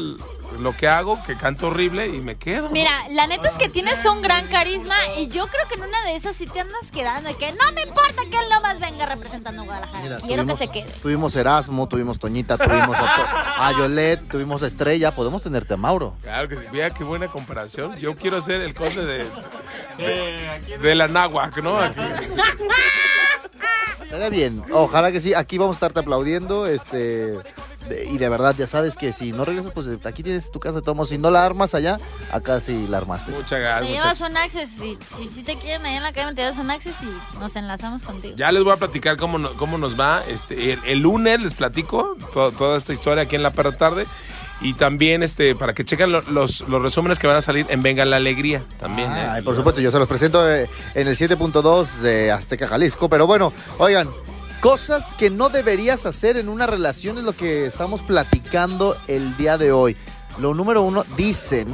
[0.59, 2.63] lo que hago, que canto horrible y me quedo.
[2.63, 2.69] ¿no?
[2.71, 6.03] Mira, la neta es que tienes un gran carisma y yo creo que en una
[6.05, 9.05] de esas sí te andas quedando de que no me importa que él nomás venga
[9.05, 10.03] representando a Guadalajara.
[10.03, 10.91] Mira, Quiero tuvimos- que se quede.
[11.01, 15.15] Tuvimos Erasmo, tuvimos Toñita, tuvimos a, To- a Yolette, tuvimos a Estrella.
[15.15, 16.15] Podemos tenerte a Mauro.
[16.23, 16.65] Claro que sí.
[16.71, 17.95] Mira qué buena comparación.
[17.97, 19.25] Yo quiero ser el conde de,
[19.97, 21.79] de, de la náhuac, ¿no?
[21.79, 21.99] Aquí.
[24.03, 24.63] Estaría bien.
[24.71, 25.33] Ojalá que sí.
[25.33, 26.65] Aquí vamos a estarte aplaudiendo.
[26.65, 27.33] Este.
[27.87, 30.75] de- y de verdad, ya sabes que si no regresas, pues aquí tienes tu casa
[30.77, 31.09] de tomos.
[31.09, 31.97] Si no la armas allá,
[32.31, 33.31] acá sí la armaste.
[33.31, 33.89] Muchas Te gracias.
[33.91, 34.29] llevas muchachos.
[34.29, 34.69] un access.
[34.69, 37.55] Si, si, si te quieren allá en la academia, te llevas un access y nos
[37.55, 38.35] enlazamos contigo.
[38.37, 40.23] Ya les voy a platicar cómo, no- cómo nos va.
[40.27, 44.05] Este, el, el lunes les platico to- toda esta historia aquí en La Perra Tarde.
[44.61, 47.81] Y también este para que chequen lo- los, los resúmenes que van a salir en
[47.81, 48.61] Venga la Alegría.
[48.79, 49.27] También, ¿eh?
[49.31, 53.07] Ay, por supuesto, yo se los presento eh, en el 7.2 de Azteca Jalisco.
[53.07, 54.09] Pero bueno, oigan,
[54.59, 59.57] cosas que no deberías hacer en una relación es lo que estamos platicando el día
[59.57, 59.95] de hoy.
[60.39, 61.67] Lo número uno, dicen,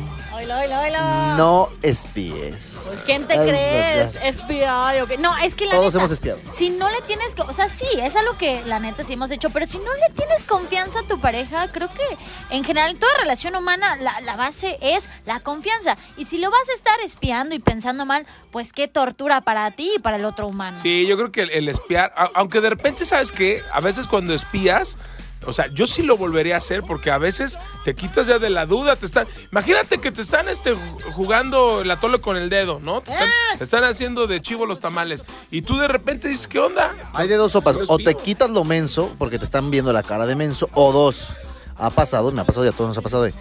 [0.45, 0.99] Oilo, oilo, oilo.
[1.37, 2.83] no espíes.
[2.87, 4.11] Pues, ¿quién te Ay, crees?
[4.11, 5.17] FBI o qué?
[5.17, 6.39] No, es que la Todos neta, hemos espiado.
[6.53, 9.49] Si no le tienes, o sea, sí, es algo que la neta sí hemos hecho,
[9.49, 13.55] pero si no le tienes confianza a tu pareja, creo que en general toda relación
[13.55, 15.97] humana la, la base es la confianza.
[16.15, 19.93] Y si lo vas a estar espiando y pensando mal, pues qué tortura para ti
[19.95, 20.77] y para el otro humano.
[20.79, 23.63] Sí, yo creo que el, el espiar, a- aunque de repente, ¿sabes qué?
[23.73, 24.97] A veces cuando espías,
[25.45, 28.49] o sea, yo sí lo volvería a hacer porque a veces te quitas ya de
[28.49, 32.49] la duda, te están, imagínate que te están este, ju- jugando el atole con el
[32.49, 33.01] dedo, ¿no?
[33.01, 36.59] Te están, te están haciendo de chivo los tamales y tú de repente dices, ¿qué
[36.59, 36.93] onda?
[37.13, 37.77] Hay de dos sopas.
[37.87, 40.69] O te quitas lo menso porque te están viendo la cara de menso.
[40.73, 41.27] O dos,
[41.77, 43.33] ha pasado, me ha pasado y a todos nos ha pasado de.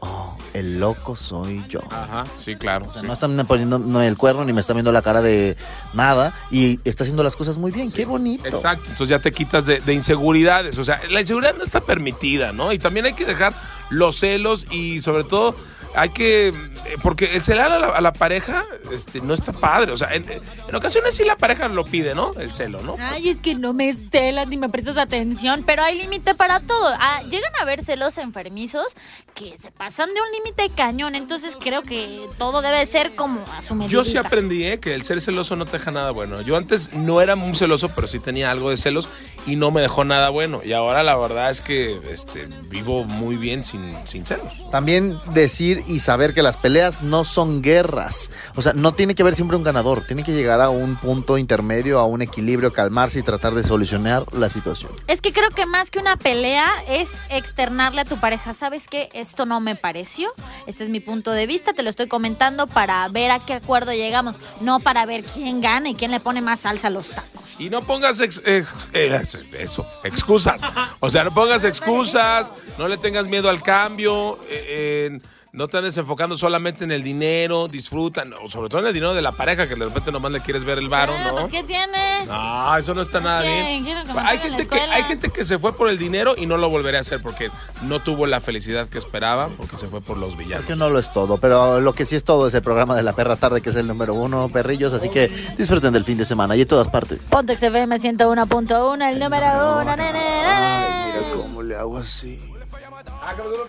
[0.00, 1.80] Oh, el loco soy yo.
[1.90, 2.86] Ajá, sí, claro.
[2.88, 3.06] O sea, sí.
[3.06, 5.56] no están poniendo no el cuerno ni me están viendo la cara de
[5.94, 7.90] nada y está haciendo las cosas muy bien.
[7.92, 8.46] Qué bonito.
[8.46, 12.52] Exacto, entonces ya te quitas de, de inseguridades, o sea, la inseguridad no está permitida,
[12.52, 12.72] ¿no?
[12.72, 13.54] Y también hay que dejar
[13.90, 15.54] los celos y sobre todo
[15.94, 16.54] hay que, eh,
[17.02, 20.24] porque el celar a la, a la pareja este, no está padre, o sea, en,
[20.30, 22.32] en ocasiones sí la pareja lo pide, ¿no?
[22.38, 22.96] El celo, ¿no?
[22.98, 26.94] Ay, es que no me celas ni me prestas atención, pero hay límite para todo.
[26.98, 28.86] Ah, llegan a haber celos enfermizos
[29.34, 33.62] que se pasan de un límite cañón, entonces creo que todo debe ser como a
[33.62, 33.90] su medida.
[33.90, 34.80] Yo sí aprendí ¿eh?
[34.80, 36.40] que el ser celoso no te deja nada bueno.
[36.42, 39.08] Yo antes no era muy celoso, pero sí tenía algo de celos
[39.46, 40.60] y no me dejó nada bueno.
[40.64, 44.70] Y ahora la verdad es que este, vivo muy bien sin, sin celos.
[44.70, 48.30] También decir y saber que las peleas no son guerras.
[48.56, 50.04] O sea, no tiene que haber siempre un ganador.
[50.06, 54.24] Tiene que llegar a un punto intermedio, a un equilibrio, calmarse y tratar de solucionar
[54.32, 54.90] la situación.
[55.06, 59.08] Es que creo que más que una pelea es externarle a tu pareja, ¿sabes qué?
[59.12, 60.30] Esto no me pareció,
[60.66, 63.92] este es mi punto de vista, te lo estoy comentando para ver a qué acuerdo
[63.92, 67.42] llegamos, no para ver quién gana y quién le pone más salsa a los tacos.
[67.58, 69.20] Y no pongas ex- ex- eh,
[69.58, 70.60] eso, excusas.
[71.00, 75.20] O sea, no pongas excusas, no le tengas miedo al cambio, eh, eh,
[75.58, 79.12] no te andes enfocando solamente en el dinero, disfrutan, o sobre todo en el dinero
[79.12, 81.32] de la pareja, que de repente nomás le quieres ver el varo, Ah, ¿no?
[81.32, 82.24] pues, ¿Qué tiene?
[82.26, 83.84] No, eso no está nada bien.
[84.18, 86.98] Hay gente, que, hay gente que se fue por el dinero y no lo volverá
[86.98, 87.50] a hacer porque
[87.82, 90.64] no tuvo la felicidad que esperaba, porque se fue por los villanos.
[90.64, 93.02] Que no lo es todo, pero lo que sí es todo es el programa de
[93.02, 94.92] la perra tarde, que es el número uno, perrillos.
[94.92, 95.26] Así que
[95.58, 97.18] disfruten del fin de semana y en todas partes.
[97.30, 99.46] Pontex FM 101.1, el número
[99.82, 101.32] uno, nene, nene.
[101.34, 102.38] cómo le hago así.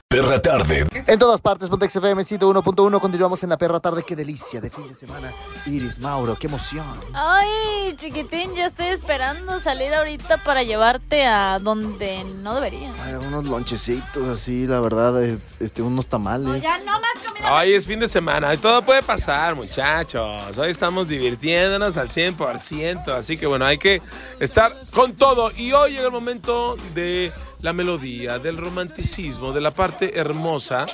[0.07, 0.85] Perra tarde.
[1.05, 2.99] En todas partes, Pontex FM 101.1.
[2.99, 4.03] Continuamos en la perra tarde.
[4.03, 5.31] Qué delicia de fin de semana.
[5.65, 6.85] Iris Mauro, qué emoción.
[7.13, 12.91] Ay, chiquitín, ya estoy esperando salir ahorita para llevarte a donde no debería.
[13.03, 16.63] Ay, unos lonchecitos así, la verdad, eh, este, unos tamales.
[16.63, 17.53] Ya no más comida.
[17.53, 20.57] Hoy es fin de semana y todo puede pasar, muchachos.
[20.57, 24.01] Hoy estamos divirtiéndonos al 100%, así que bueno, hay que
[24.39, 25.51] estar con todo.
[25.51, 30.85] Y hoy llega el momento de la melodía, del romanticismo, de la parte hermosa,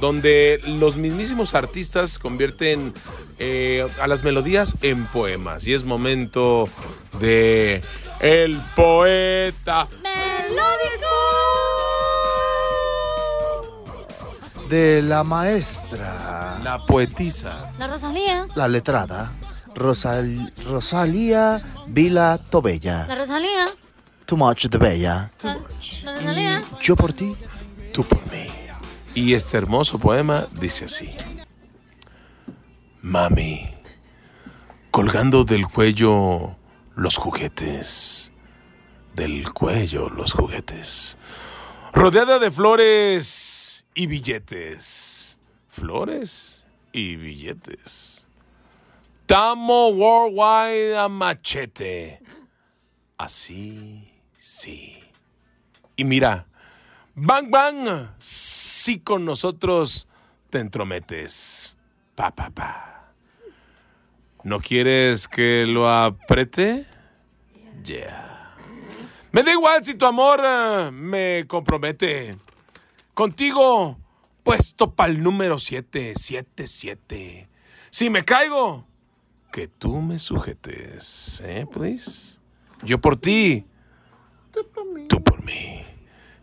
[0.00, 2.94] donde los mismísimos artistas convierten
[3.38, 5.66] eh, a las melodías en poemas.
[5.66, 6.68] Y es momento
[7.20, 7.82] de
[8.20, 9.88] el poeta.
[14.68, 17.72] De la maestra, La poetisa.
[17.78, 18.46] La Rosalía.
[18.54, 19.30] la letrada,
[19.74, 23.06] Rosal- Rosalía Vila Tobella.
[23.06, 23.66] La Rosalía.
[24.32, 25.30] Too much de bella.
[25.42, 25.56] La,
[26.04, 26.62] la Rosalía.
[26.80, 27.36] Yo por ti.
[27.92, 28.46] tú por mí.
[29.14, 31.14] Y este hermoso poema dice así.
[33.02, 33.68] Mami,
[34.90, 36.56] colgando del cuello
[36.96, 38.32] los juguetes,
[39.14, 41.18] del cuello los juguetes,
[41.92, 48.26] rodeada de flores y billetes, flores y billetes.
[49.26, 52.22] Tamo worldwide a machete.
[53.18, 54.11] Así,
[54.62, 54.94] sí.
[55.96, 56.46] Y mira,
[57.14, 60.06] Bang Bang, sí con nosotros
[60.50, 61.76] te entrometes.
[62.14, 63.12] Pa, pa, pa.
[64.44, 66.86] ¿No quieres que lo apriete?
[67.82, 68.54] Ya.
[69.32, 72.38] Me da igual si tu amor eh, me compromete.
[73.14, 73.98] Contigo,
[74.42, 77.48] puesto pa'l número 7, 7, 7.
[77.90, 78.86] Si me caigo,
[79.50, 82.38] que tú me sujetes, ¿eh, please?
[82.82, 83.66] Yo por ti,
[84.52, 85.84] tú por mí.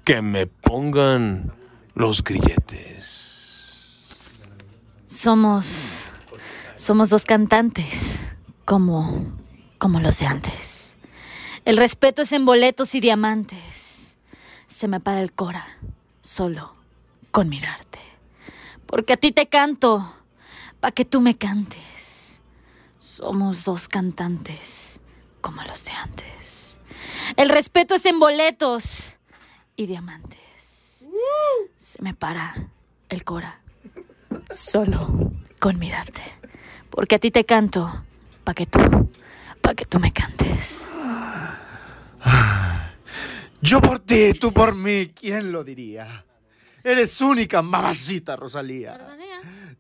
[0.04, 1.54] Que me pongan
[1.94, 4.08] los grilletes.
[5.06, 6.08] Somos.
[6.76, 8.34] Somos dos cantantes.
[8.66, 9.38] Como.
[9.78, 10.98] Como los de antes.
[11.66, 14.18] El respeto es en boletos y diamantes.
[14.68, 15.66] Se me para el cora.
[16.22, 16.74] Solo
[17.32, 18.00] con mirarte.
[18.86, 20.16] Porque a ti te canto.
[20.80, 22.42] Pa' que tú me cantes.
[22.98, 25.00] Somos dos cantantes.
[25.42, 26.69] Como los de antes.
[27.36, 29.18] El respeto es en boletos
[29.76, 31.08] y diamantes.
[31.78, 32.70] Se me para
[33.10, 33.62] el cora
[34.50, 36.22] solo con mirarte.
[36.90, 38.04] Porque a ti te canto,
[38.44, 38.80] pa' que tú,
[39.62, 40.88] pa' que tú me cantes.
[43.62, 46.26] Yo por ti, tú por mí, ¿quién lo diría?
[46.84, 49.18] Eres única, mamacita Rosalía.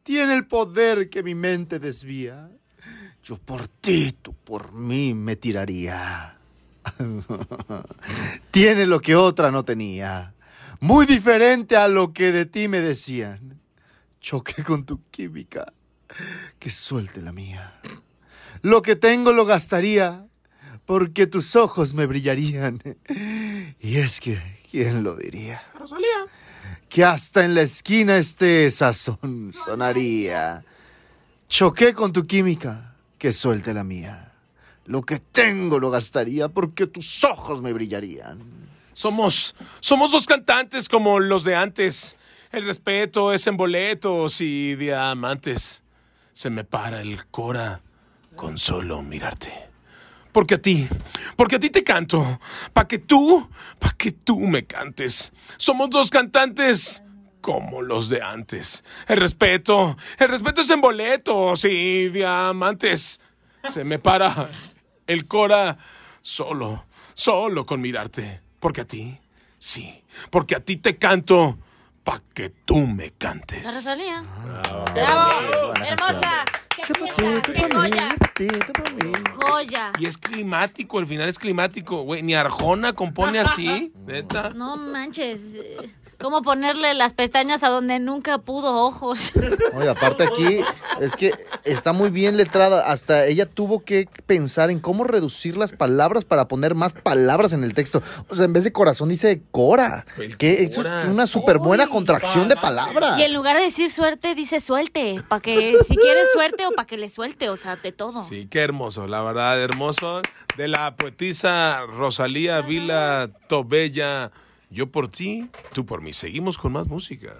[0.03, 2.49] Tiene el poder que mi mente desvía.
[3.23, 6.38] Yo por ti, tú por mí me tiraría.
[8.51, 10.33] Tiene lo que otra no tenía.
[10.79, 13.59] Muy diferente a lo que de ti me decían.
[14.21, 15.73] Choqué con tu química.
[16.57, 17.79] Que suelte la mía.
[18.61, 20.25] Lo que tengo lo gastaría
[20.85, 22.81] porque tus ojos me brillarían.
[23.79, 25.61] Y es que, ¿quién lo diría?
[25.77, 26.25] Rosalía.
[26.89, 30.65] Que hasta en la esquina este sazón sonaría.
[31.47, 34.28] Choqué con tu química, que suelte la mía.
[34.89, 38.39] Lo que tengo lo gastaría porque tus ojos me brillarían.
[38.93, 42.17] Somos, somos dos cantantes como los de antes.
[42.51, 45.83] El respeto es en boletos y diamantes.
[46.33, 47.83] Se me para el cora
[48.35, 49.53] con solo mirarte.
[50.31, 50.87] Porque a ti,
[51.35, 52.39] porque a ti te canto,
[52.73, 53.47] pa' que tú,
[53.77, 55.31] pa' que tú me cantes.
[55.57, 57.03] Somos dos cantantes
[57.41, 58.83] como los de antes.
[59.07, 63.19] El respeto, el respeto es en boletos y diamantes.
[63.65, 64.49] Se me para
[65.09, 65.77] el cora
[66.21, 68.41] solo, solo con mirarte.
[68.59, 69.17] Porque a ti,
[69.57, 71.57] sí, porque a ti te canto,
[72.03, 73.63] pa' que tú me cantes.
[73.63, 74.23] La Rosalía.
[74.93, 75.73] ¡Bravo!
[75.83, 76.45] ¡Hermosa!
[76.75, 77.41] ¡Qué pieza!
[77.41, 78.15] ¡Qué joya!
[79.41, 79.91] ¡Joya!
[79.97, 82.21] Y es climático, el final es climático, güey.
[82.21, 84.51] Ni Arjona compone así, neta.
[84.51, 85.57] No manches.
[86.19, 89.31] ¿Cómo ponerle las pestañas a donde nunca pudo ojos?
[89.73, 90.59] Oye, aparte aquí
[90.99, 92.91] es que está muy bien letrada.
[92.91, 97.63] Hasta ella tuvo que pensar en cómo reducir las palabras para poner más palabras en
[97.63, 98.01] el texto.
[98.27, 100.05] O sea, en vez de corazón dice cora.
[100.37, 103.17] Que eso es una súper buena contracción de palabra.
[103.17, 105.23] Y en lugar de decir suerte, dice suelte.
[105.29, 108.23] Para que si quieres suerte o para que le suelte, o sea, de todo.
[108.25, 110.21] Sí, qué hermoso, la verdad, hermoso.
[110.57, 114.31] De la poetisa Rosalía Vila Tobella.
[114.69, 116.13] Yo por ti, tú por mí.
[116.13, 117.33] Seguimos con más música.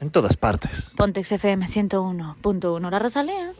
[0.00, 0.92] En todas partes.
[0.96, 2.90] Pontex FM 101.1.
[2.90, 3.52] La Rosalía.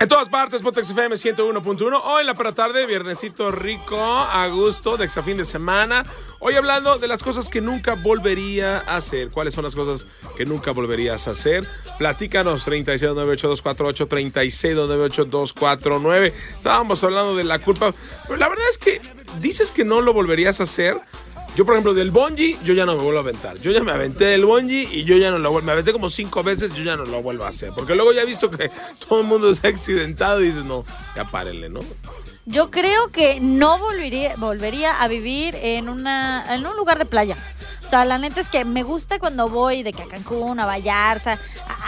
[0.00, 2.00] En todas partes, Potex FM 101.1.
[2.04, 6.02] Hoy la para tarde, viernesito rico, a gusto, de exafín de semana.
[6.40, 9.30] Hoy hablando de las cosas que nunca volvería a hacer.
[9.30, 11.64] ¿Cuáles son las cosas que nunca volverías a hacer?
[11.96, 16.24] Platícanos, 369824 369824
[16.58, 17.94] Estábamos hablando de la culpa.
[18.26, 19.00] Pero la verdad es que
[19.40, 20.96] dices que no lo volverías a hacer.
[21.56, 23.58] Yo, por ejemplo, del bungee, yo ya no me vuelvo a aventar.
[23.60, 25.66] Yo ya me aventé del bungee y yo ya no lo vuelvo.
[25.66, 27.70] Me aventé como cinco veces, yo ya no lo vuelvo a hacer.
[27.76, 28.72] Porque luego ya he visto que
[29.08, 30.84] todo el mundo se ha accidentado y dices, no,
[31.14, 31.80] ya párenle, ¿no?
[32.46, 37.36] Yo creo que no volvería, volvería a vivir en, una, en un lugar de playa.
[38.02, 41.38] La neta es que me gusta cuando voy de que a Cancún, a Vallarta,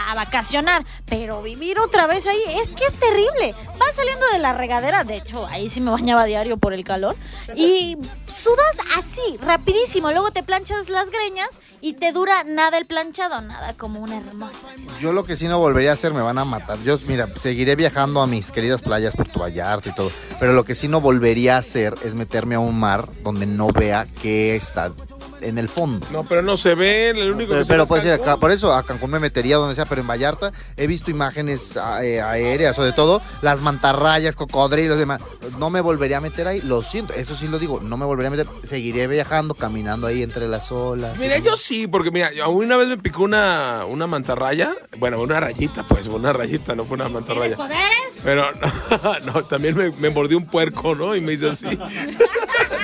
[0.07, 3.53] a, vacacionar, pero vivir otra vez ahí es que es terrible.
[3.77, 7.15] Vas saliendo de la regadera, de hecho, ahí sí me bañaba diario por el calor,
[7.55, 7.97] y
[8.33, 10.11] sudas así, rapidísimo.
[10.11, 11.49] Luego te planchas las greñas
[11.81, 14.69] y te dura nada el planchado, nada como una hermosa.
[15.01, 16.77] Yo lo que sí no volvería a hacer, me van a matar.
[16.83, 20.73] Yo, mira, seguiré viajando a mis queridas playas, Puerto Vallarta y todo, pero lo que
[20.73, 24.93] sí no volvería a hacer es meterme a un mar donde no vea qué está
[25.41, 26.05] en el fondo.
[26.11, 28.21] No, pero no se ve, el único Pero, que se pero ve puedes es ir
[28.21, 31.77] acá, por eso a Cancún me metería donde sea, pero en Vallarta he visto imágenes
[32.01, 35.21] eh, aéreas o de todo, las mantarrayas, cocodrilos, demás.
[35.59, 38.27] No me volvería a meter ahí, lo siento, eso sí lo digo, no me volvería
[38.27, 41.17] a meter, seguiré viajando, caminando ahí entre las olas.
[41.17, 44.73] Mira, yo sí, porque mira, una vez me picó una, una mantarraya.
[44.97, 47.55] Bueno, una rayita, pues, una rayita, no fue una mantarraya.
[47.55, 47.81] poderes?
[48.23, 51.15] Pero no, no, también me, me mordió un puerco, ¿no?
[51.15, 51.67] Y me hizo así.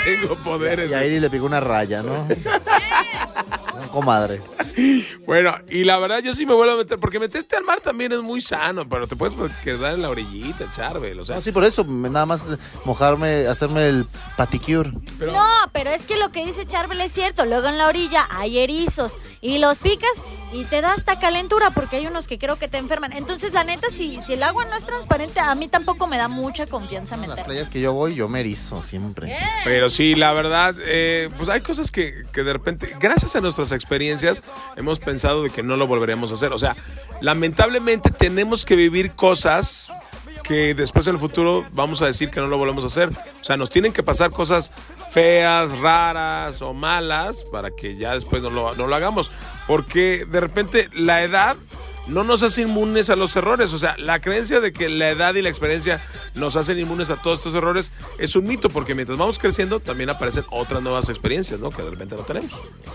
[0.04, 0.90] Tengo poderes.
[0.90, 2.28] Y a Iris le picó una raya, ¿no?
[3.76, 4.40] No, comadre.
[5.26, 8.12] Bueno, y la verdad yo sí me vuelvo a meter, porque meterte al mar también
[8.12, 11.36] es muy sano, pero te puedes quedar en la orillita, Charbel, o sea.
[11.38, 12.46] No, sí, por eso, nada más
[12.86, 14.06] mojarme, hacerme el
[14.36, 14.92] paticure.
[15.18, 17.46] pero- No, pero es que lo que dice Charbel es cierto.
[17.46, 20.10] Luego en la orilla hay erizos y los picas
[20.52, 23.12] y te da hasta calentura porque hay unos que creo que te enferman.
[23.14, 26.28] Entonces, la neta, si, si el agua no es transparente, a mí tampoco me da
[26.28, 27.46] mucha confianza En las meter.
[27.46, 29.36] playas que yo voy, yo me erizo siempre.
[29.64, 33.72] Pero sí, la verdad, eh, pues hay cosas que, que de repente, gracias a nuestras
[33.72, 34.44] experiencias,
[34.76, 36.54] hemos pensado de que no lo volveremos a hacer.
[36.54, 36.76] O sea,
[37.22, 39.88] lamentablemente tenemos que vivir cosas
[40.44, 43.10] que después en el futuro vamos a decir que no lo volvemos a hacer.
[43.42, 44.72] O sea, nos tienen que pasar cosas
[45.12, 49.32] feas, raras o malas para que ya después no lo, no lo hagamos.
[49.68, 51.56] Porque de repente la edad
[52.08, 53.74] no nos hace inmunes a los errores.
[53.74, 56.02] O sea, la creencia de que la edad y la experiencia
[56.36, 60.10] nos hacen inmunes a todos estos errores es un mito, porque mientras vamos creciendo también
[60.10, 61.70] aparecen otras nuevas experiencias, ¿no?
[61.70, 62.52] Que de repente no tenemos.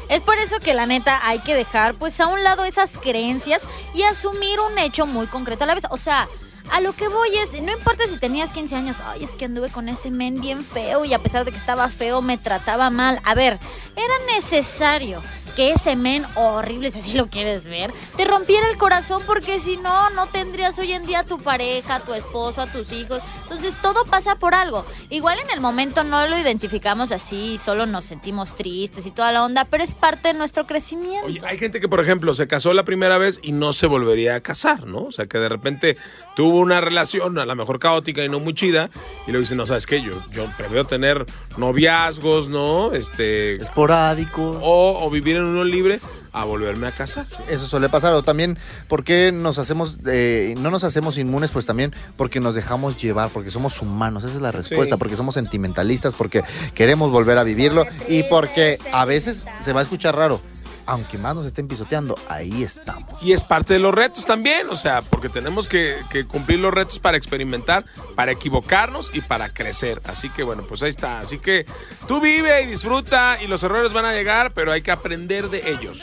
[0.09, 3.62] Es por eso que la neta hay que dejar pues a un lado esas creencias
[3.94, 5.84] y asumir un hecho muy concreto a la vez.
[5.90, 6.28] O sea,
[6.70, 9.70] a lo que voy es, no importa si tenías 15 años, ay, es que anduve
[9.70, 13.20] con ese men bien feo y a pesar de que estaba feo me trataba mal.
[13.24, 13.59] A ver,
[13.96, 15.22] era necesario
[15.59, 19.76] que ese men horrible, si así lo quieres ver, te rompiera el corazón porque si
[19.76, 23.24] no, no tendrías hoy en día a tu pareja, a tu esposo, a tus hijos.
[23.42, 24.84] Entonces todo pasa por algo.
[25.11, 29.42] Igual en el momento no lo identificamos así, solo nos sentimos tristes y toda la
[29.42, 31.26] onda, pero es parte de nuestro crecimiento.
[31.26, 34.36] Oye, hay gente que, por ejemplo, se casó la primera vez y no se volvería
[34.36, 35.06] a casar, ¿no?
[35.06, 35.96] O sea, que de repente
[36.36, 38.90] tuvo una relación, a lo mejor caótica y no muy chida,
[39.26, 40.02] y luego dice, no, ¿sabes qué?
[40.02, 42.92] Yo, yo prefiero tener noviazgos, ¿no?
[42.92, 43.56] Este...
[43.56, 44.61] Esporádico.
[44.62, 46.01] O, o vivir en uno libre
[46.32, 47.26] a volverme a casar.
[47.49, 48.12] Eso suele pasar.
[48.12, 51.51] O también, ¿por qué nos hacemos, eh, no nos hacemos inmunes?
[51.51, 54.24] Pues también porque nos dejamos llevar, porque somos humanos.
[54.24, 54.96] Esa es la respuesta.
[54.96, 54.99] Sí.
[54.99, 56.42] Porque somos sentimentalistas, porque
[56.74, 60.40] queremos volver a vivirlo y porque a veces se va a escuchar raro.
[60.89, 63.22] Aunque más nos estén pisoteando, ahí estamos.
[63.22, 66.72] Y es parte de los retos también, o sea, porque tenemos que, que cumplir los
[66.72, 67.84] retos para experimentar,
[68.16, 70.01] para equivocarnos y para crecer.
[70.07, 71.20] Así que bueno, pues ahí está.
[71.20, 71.66] Así que
[72.07, 75.70] tú vive y disfruta y los errores van a llegar, pero hay que aprender de
[75.70, 76.03] ellos.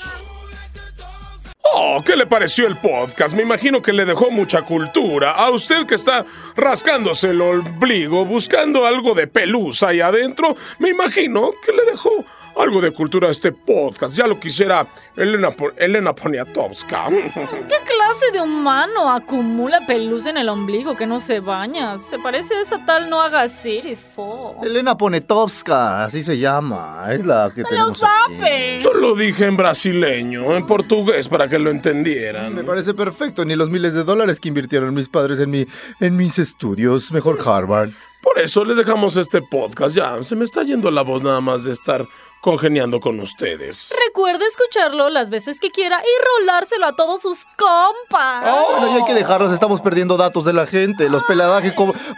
[1.73, 3.35] Oh, ¿qué le pareció el podcast?
[3.35, 5.31] Me imagino que le dejó mucha cultura.
[5.31, 6.25] A usted que está
[6.55, 12.23] rascándose el ombligo, buscando algo de pelusa ahí adentro, me imagino que le dejó
[12.57, 14.13] algo de cultura a este podcast.
[14.15, 17.07] Ya lo quisiera Elena, Elena Poniatowska.
[17.09, 21.97] ¿Qué clase de humano acumula pelusa en el ombligo que no se baña?
[21.97, 24.55] Se parece a esa tal no hagas iris, fo.
[24.63, 27.07] Elena Ponetovska, así se llama.
[27.11, 28.35] Es la que ¡No lo tenemos aquí.
[28.37, 28.79] sabe!
[28.81, 32.53] Yo lo dije en brasileño, en portugués, para que lo entendieran.
[32.55, 35.65] Me parece perfecto, ni los miles de dólares que invirtieron mis padres en, mi,
[35.99, 37.91] en mis estudios, mejor Harvard.
[38.25, 39.95] Por eso les dejamos este podcast.
[39.95, 42.05] Ya, se me está yendo la voz nada más de estar
[42.41, 43.93] congeniando con ustedes.
[44.07, 48.41] Recuerde escucharlo las veces que quiera y rolárselo a todos sus compas.
[48.41, 51.07] Bueno, ya hay que dejarlos, estamos perdiendo datos de la gente.
[51.07, 51.73] Los peladaje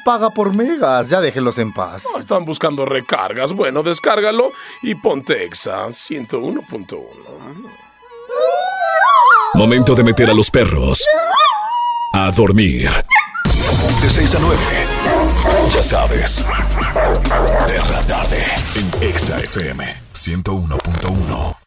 [0.05, 2.05] paga por megas, ya déjenlos en paz.
[2.15, 3.51] Oh, Están buscando recargas.
[3.51, 7.03] Bueno, descárgalo y ponte Exa 101.1.
[9.55, 11.05] Momento de meter a los perros
[12.13, 12.89] a dormir.
[14.01, 15.16] De 6 a 9.
[15.73, 16.45] Ya sabes.
[17.67, 18.43] De la tarde.
[18.75, 21.66] En Exa FM 101.1.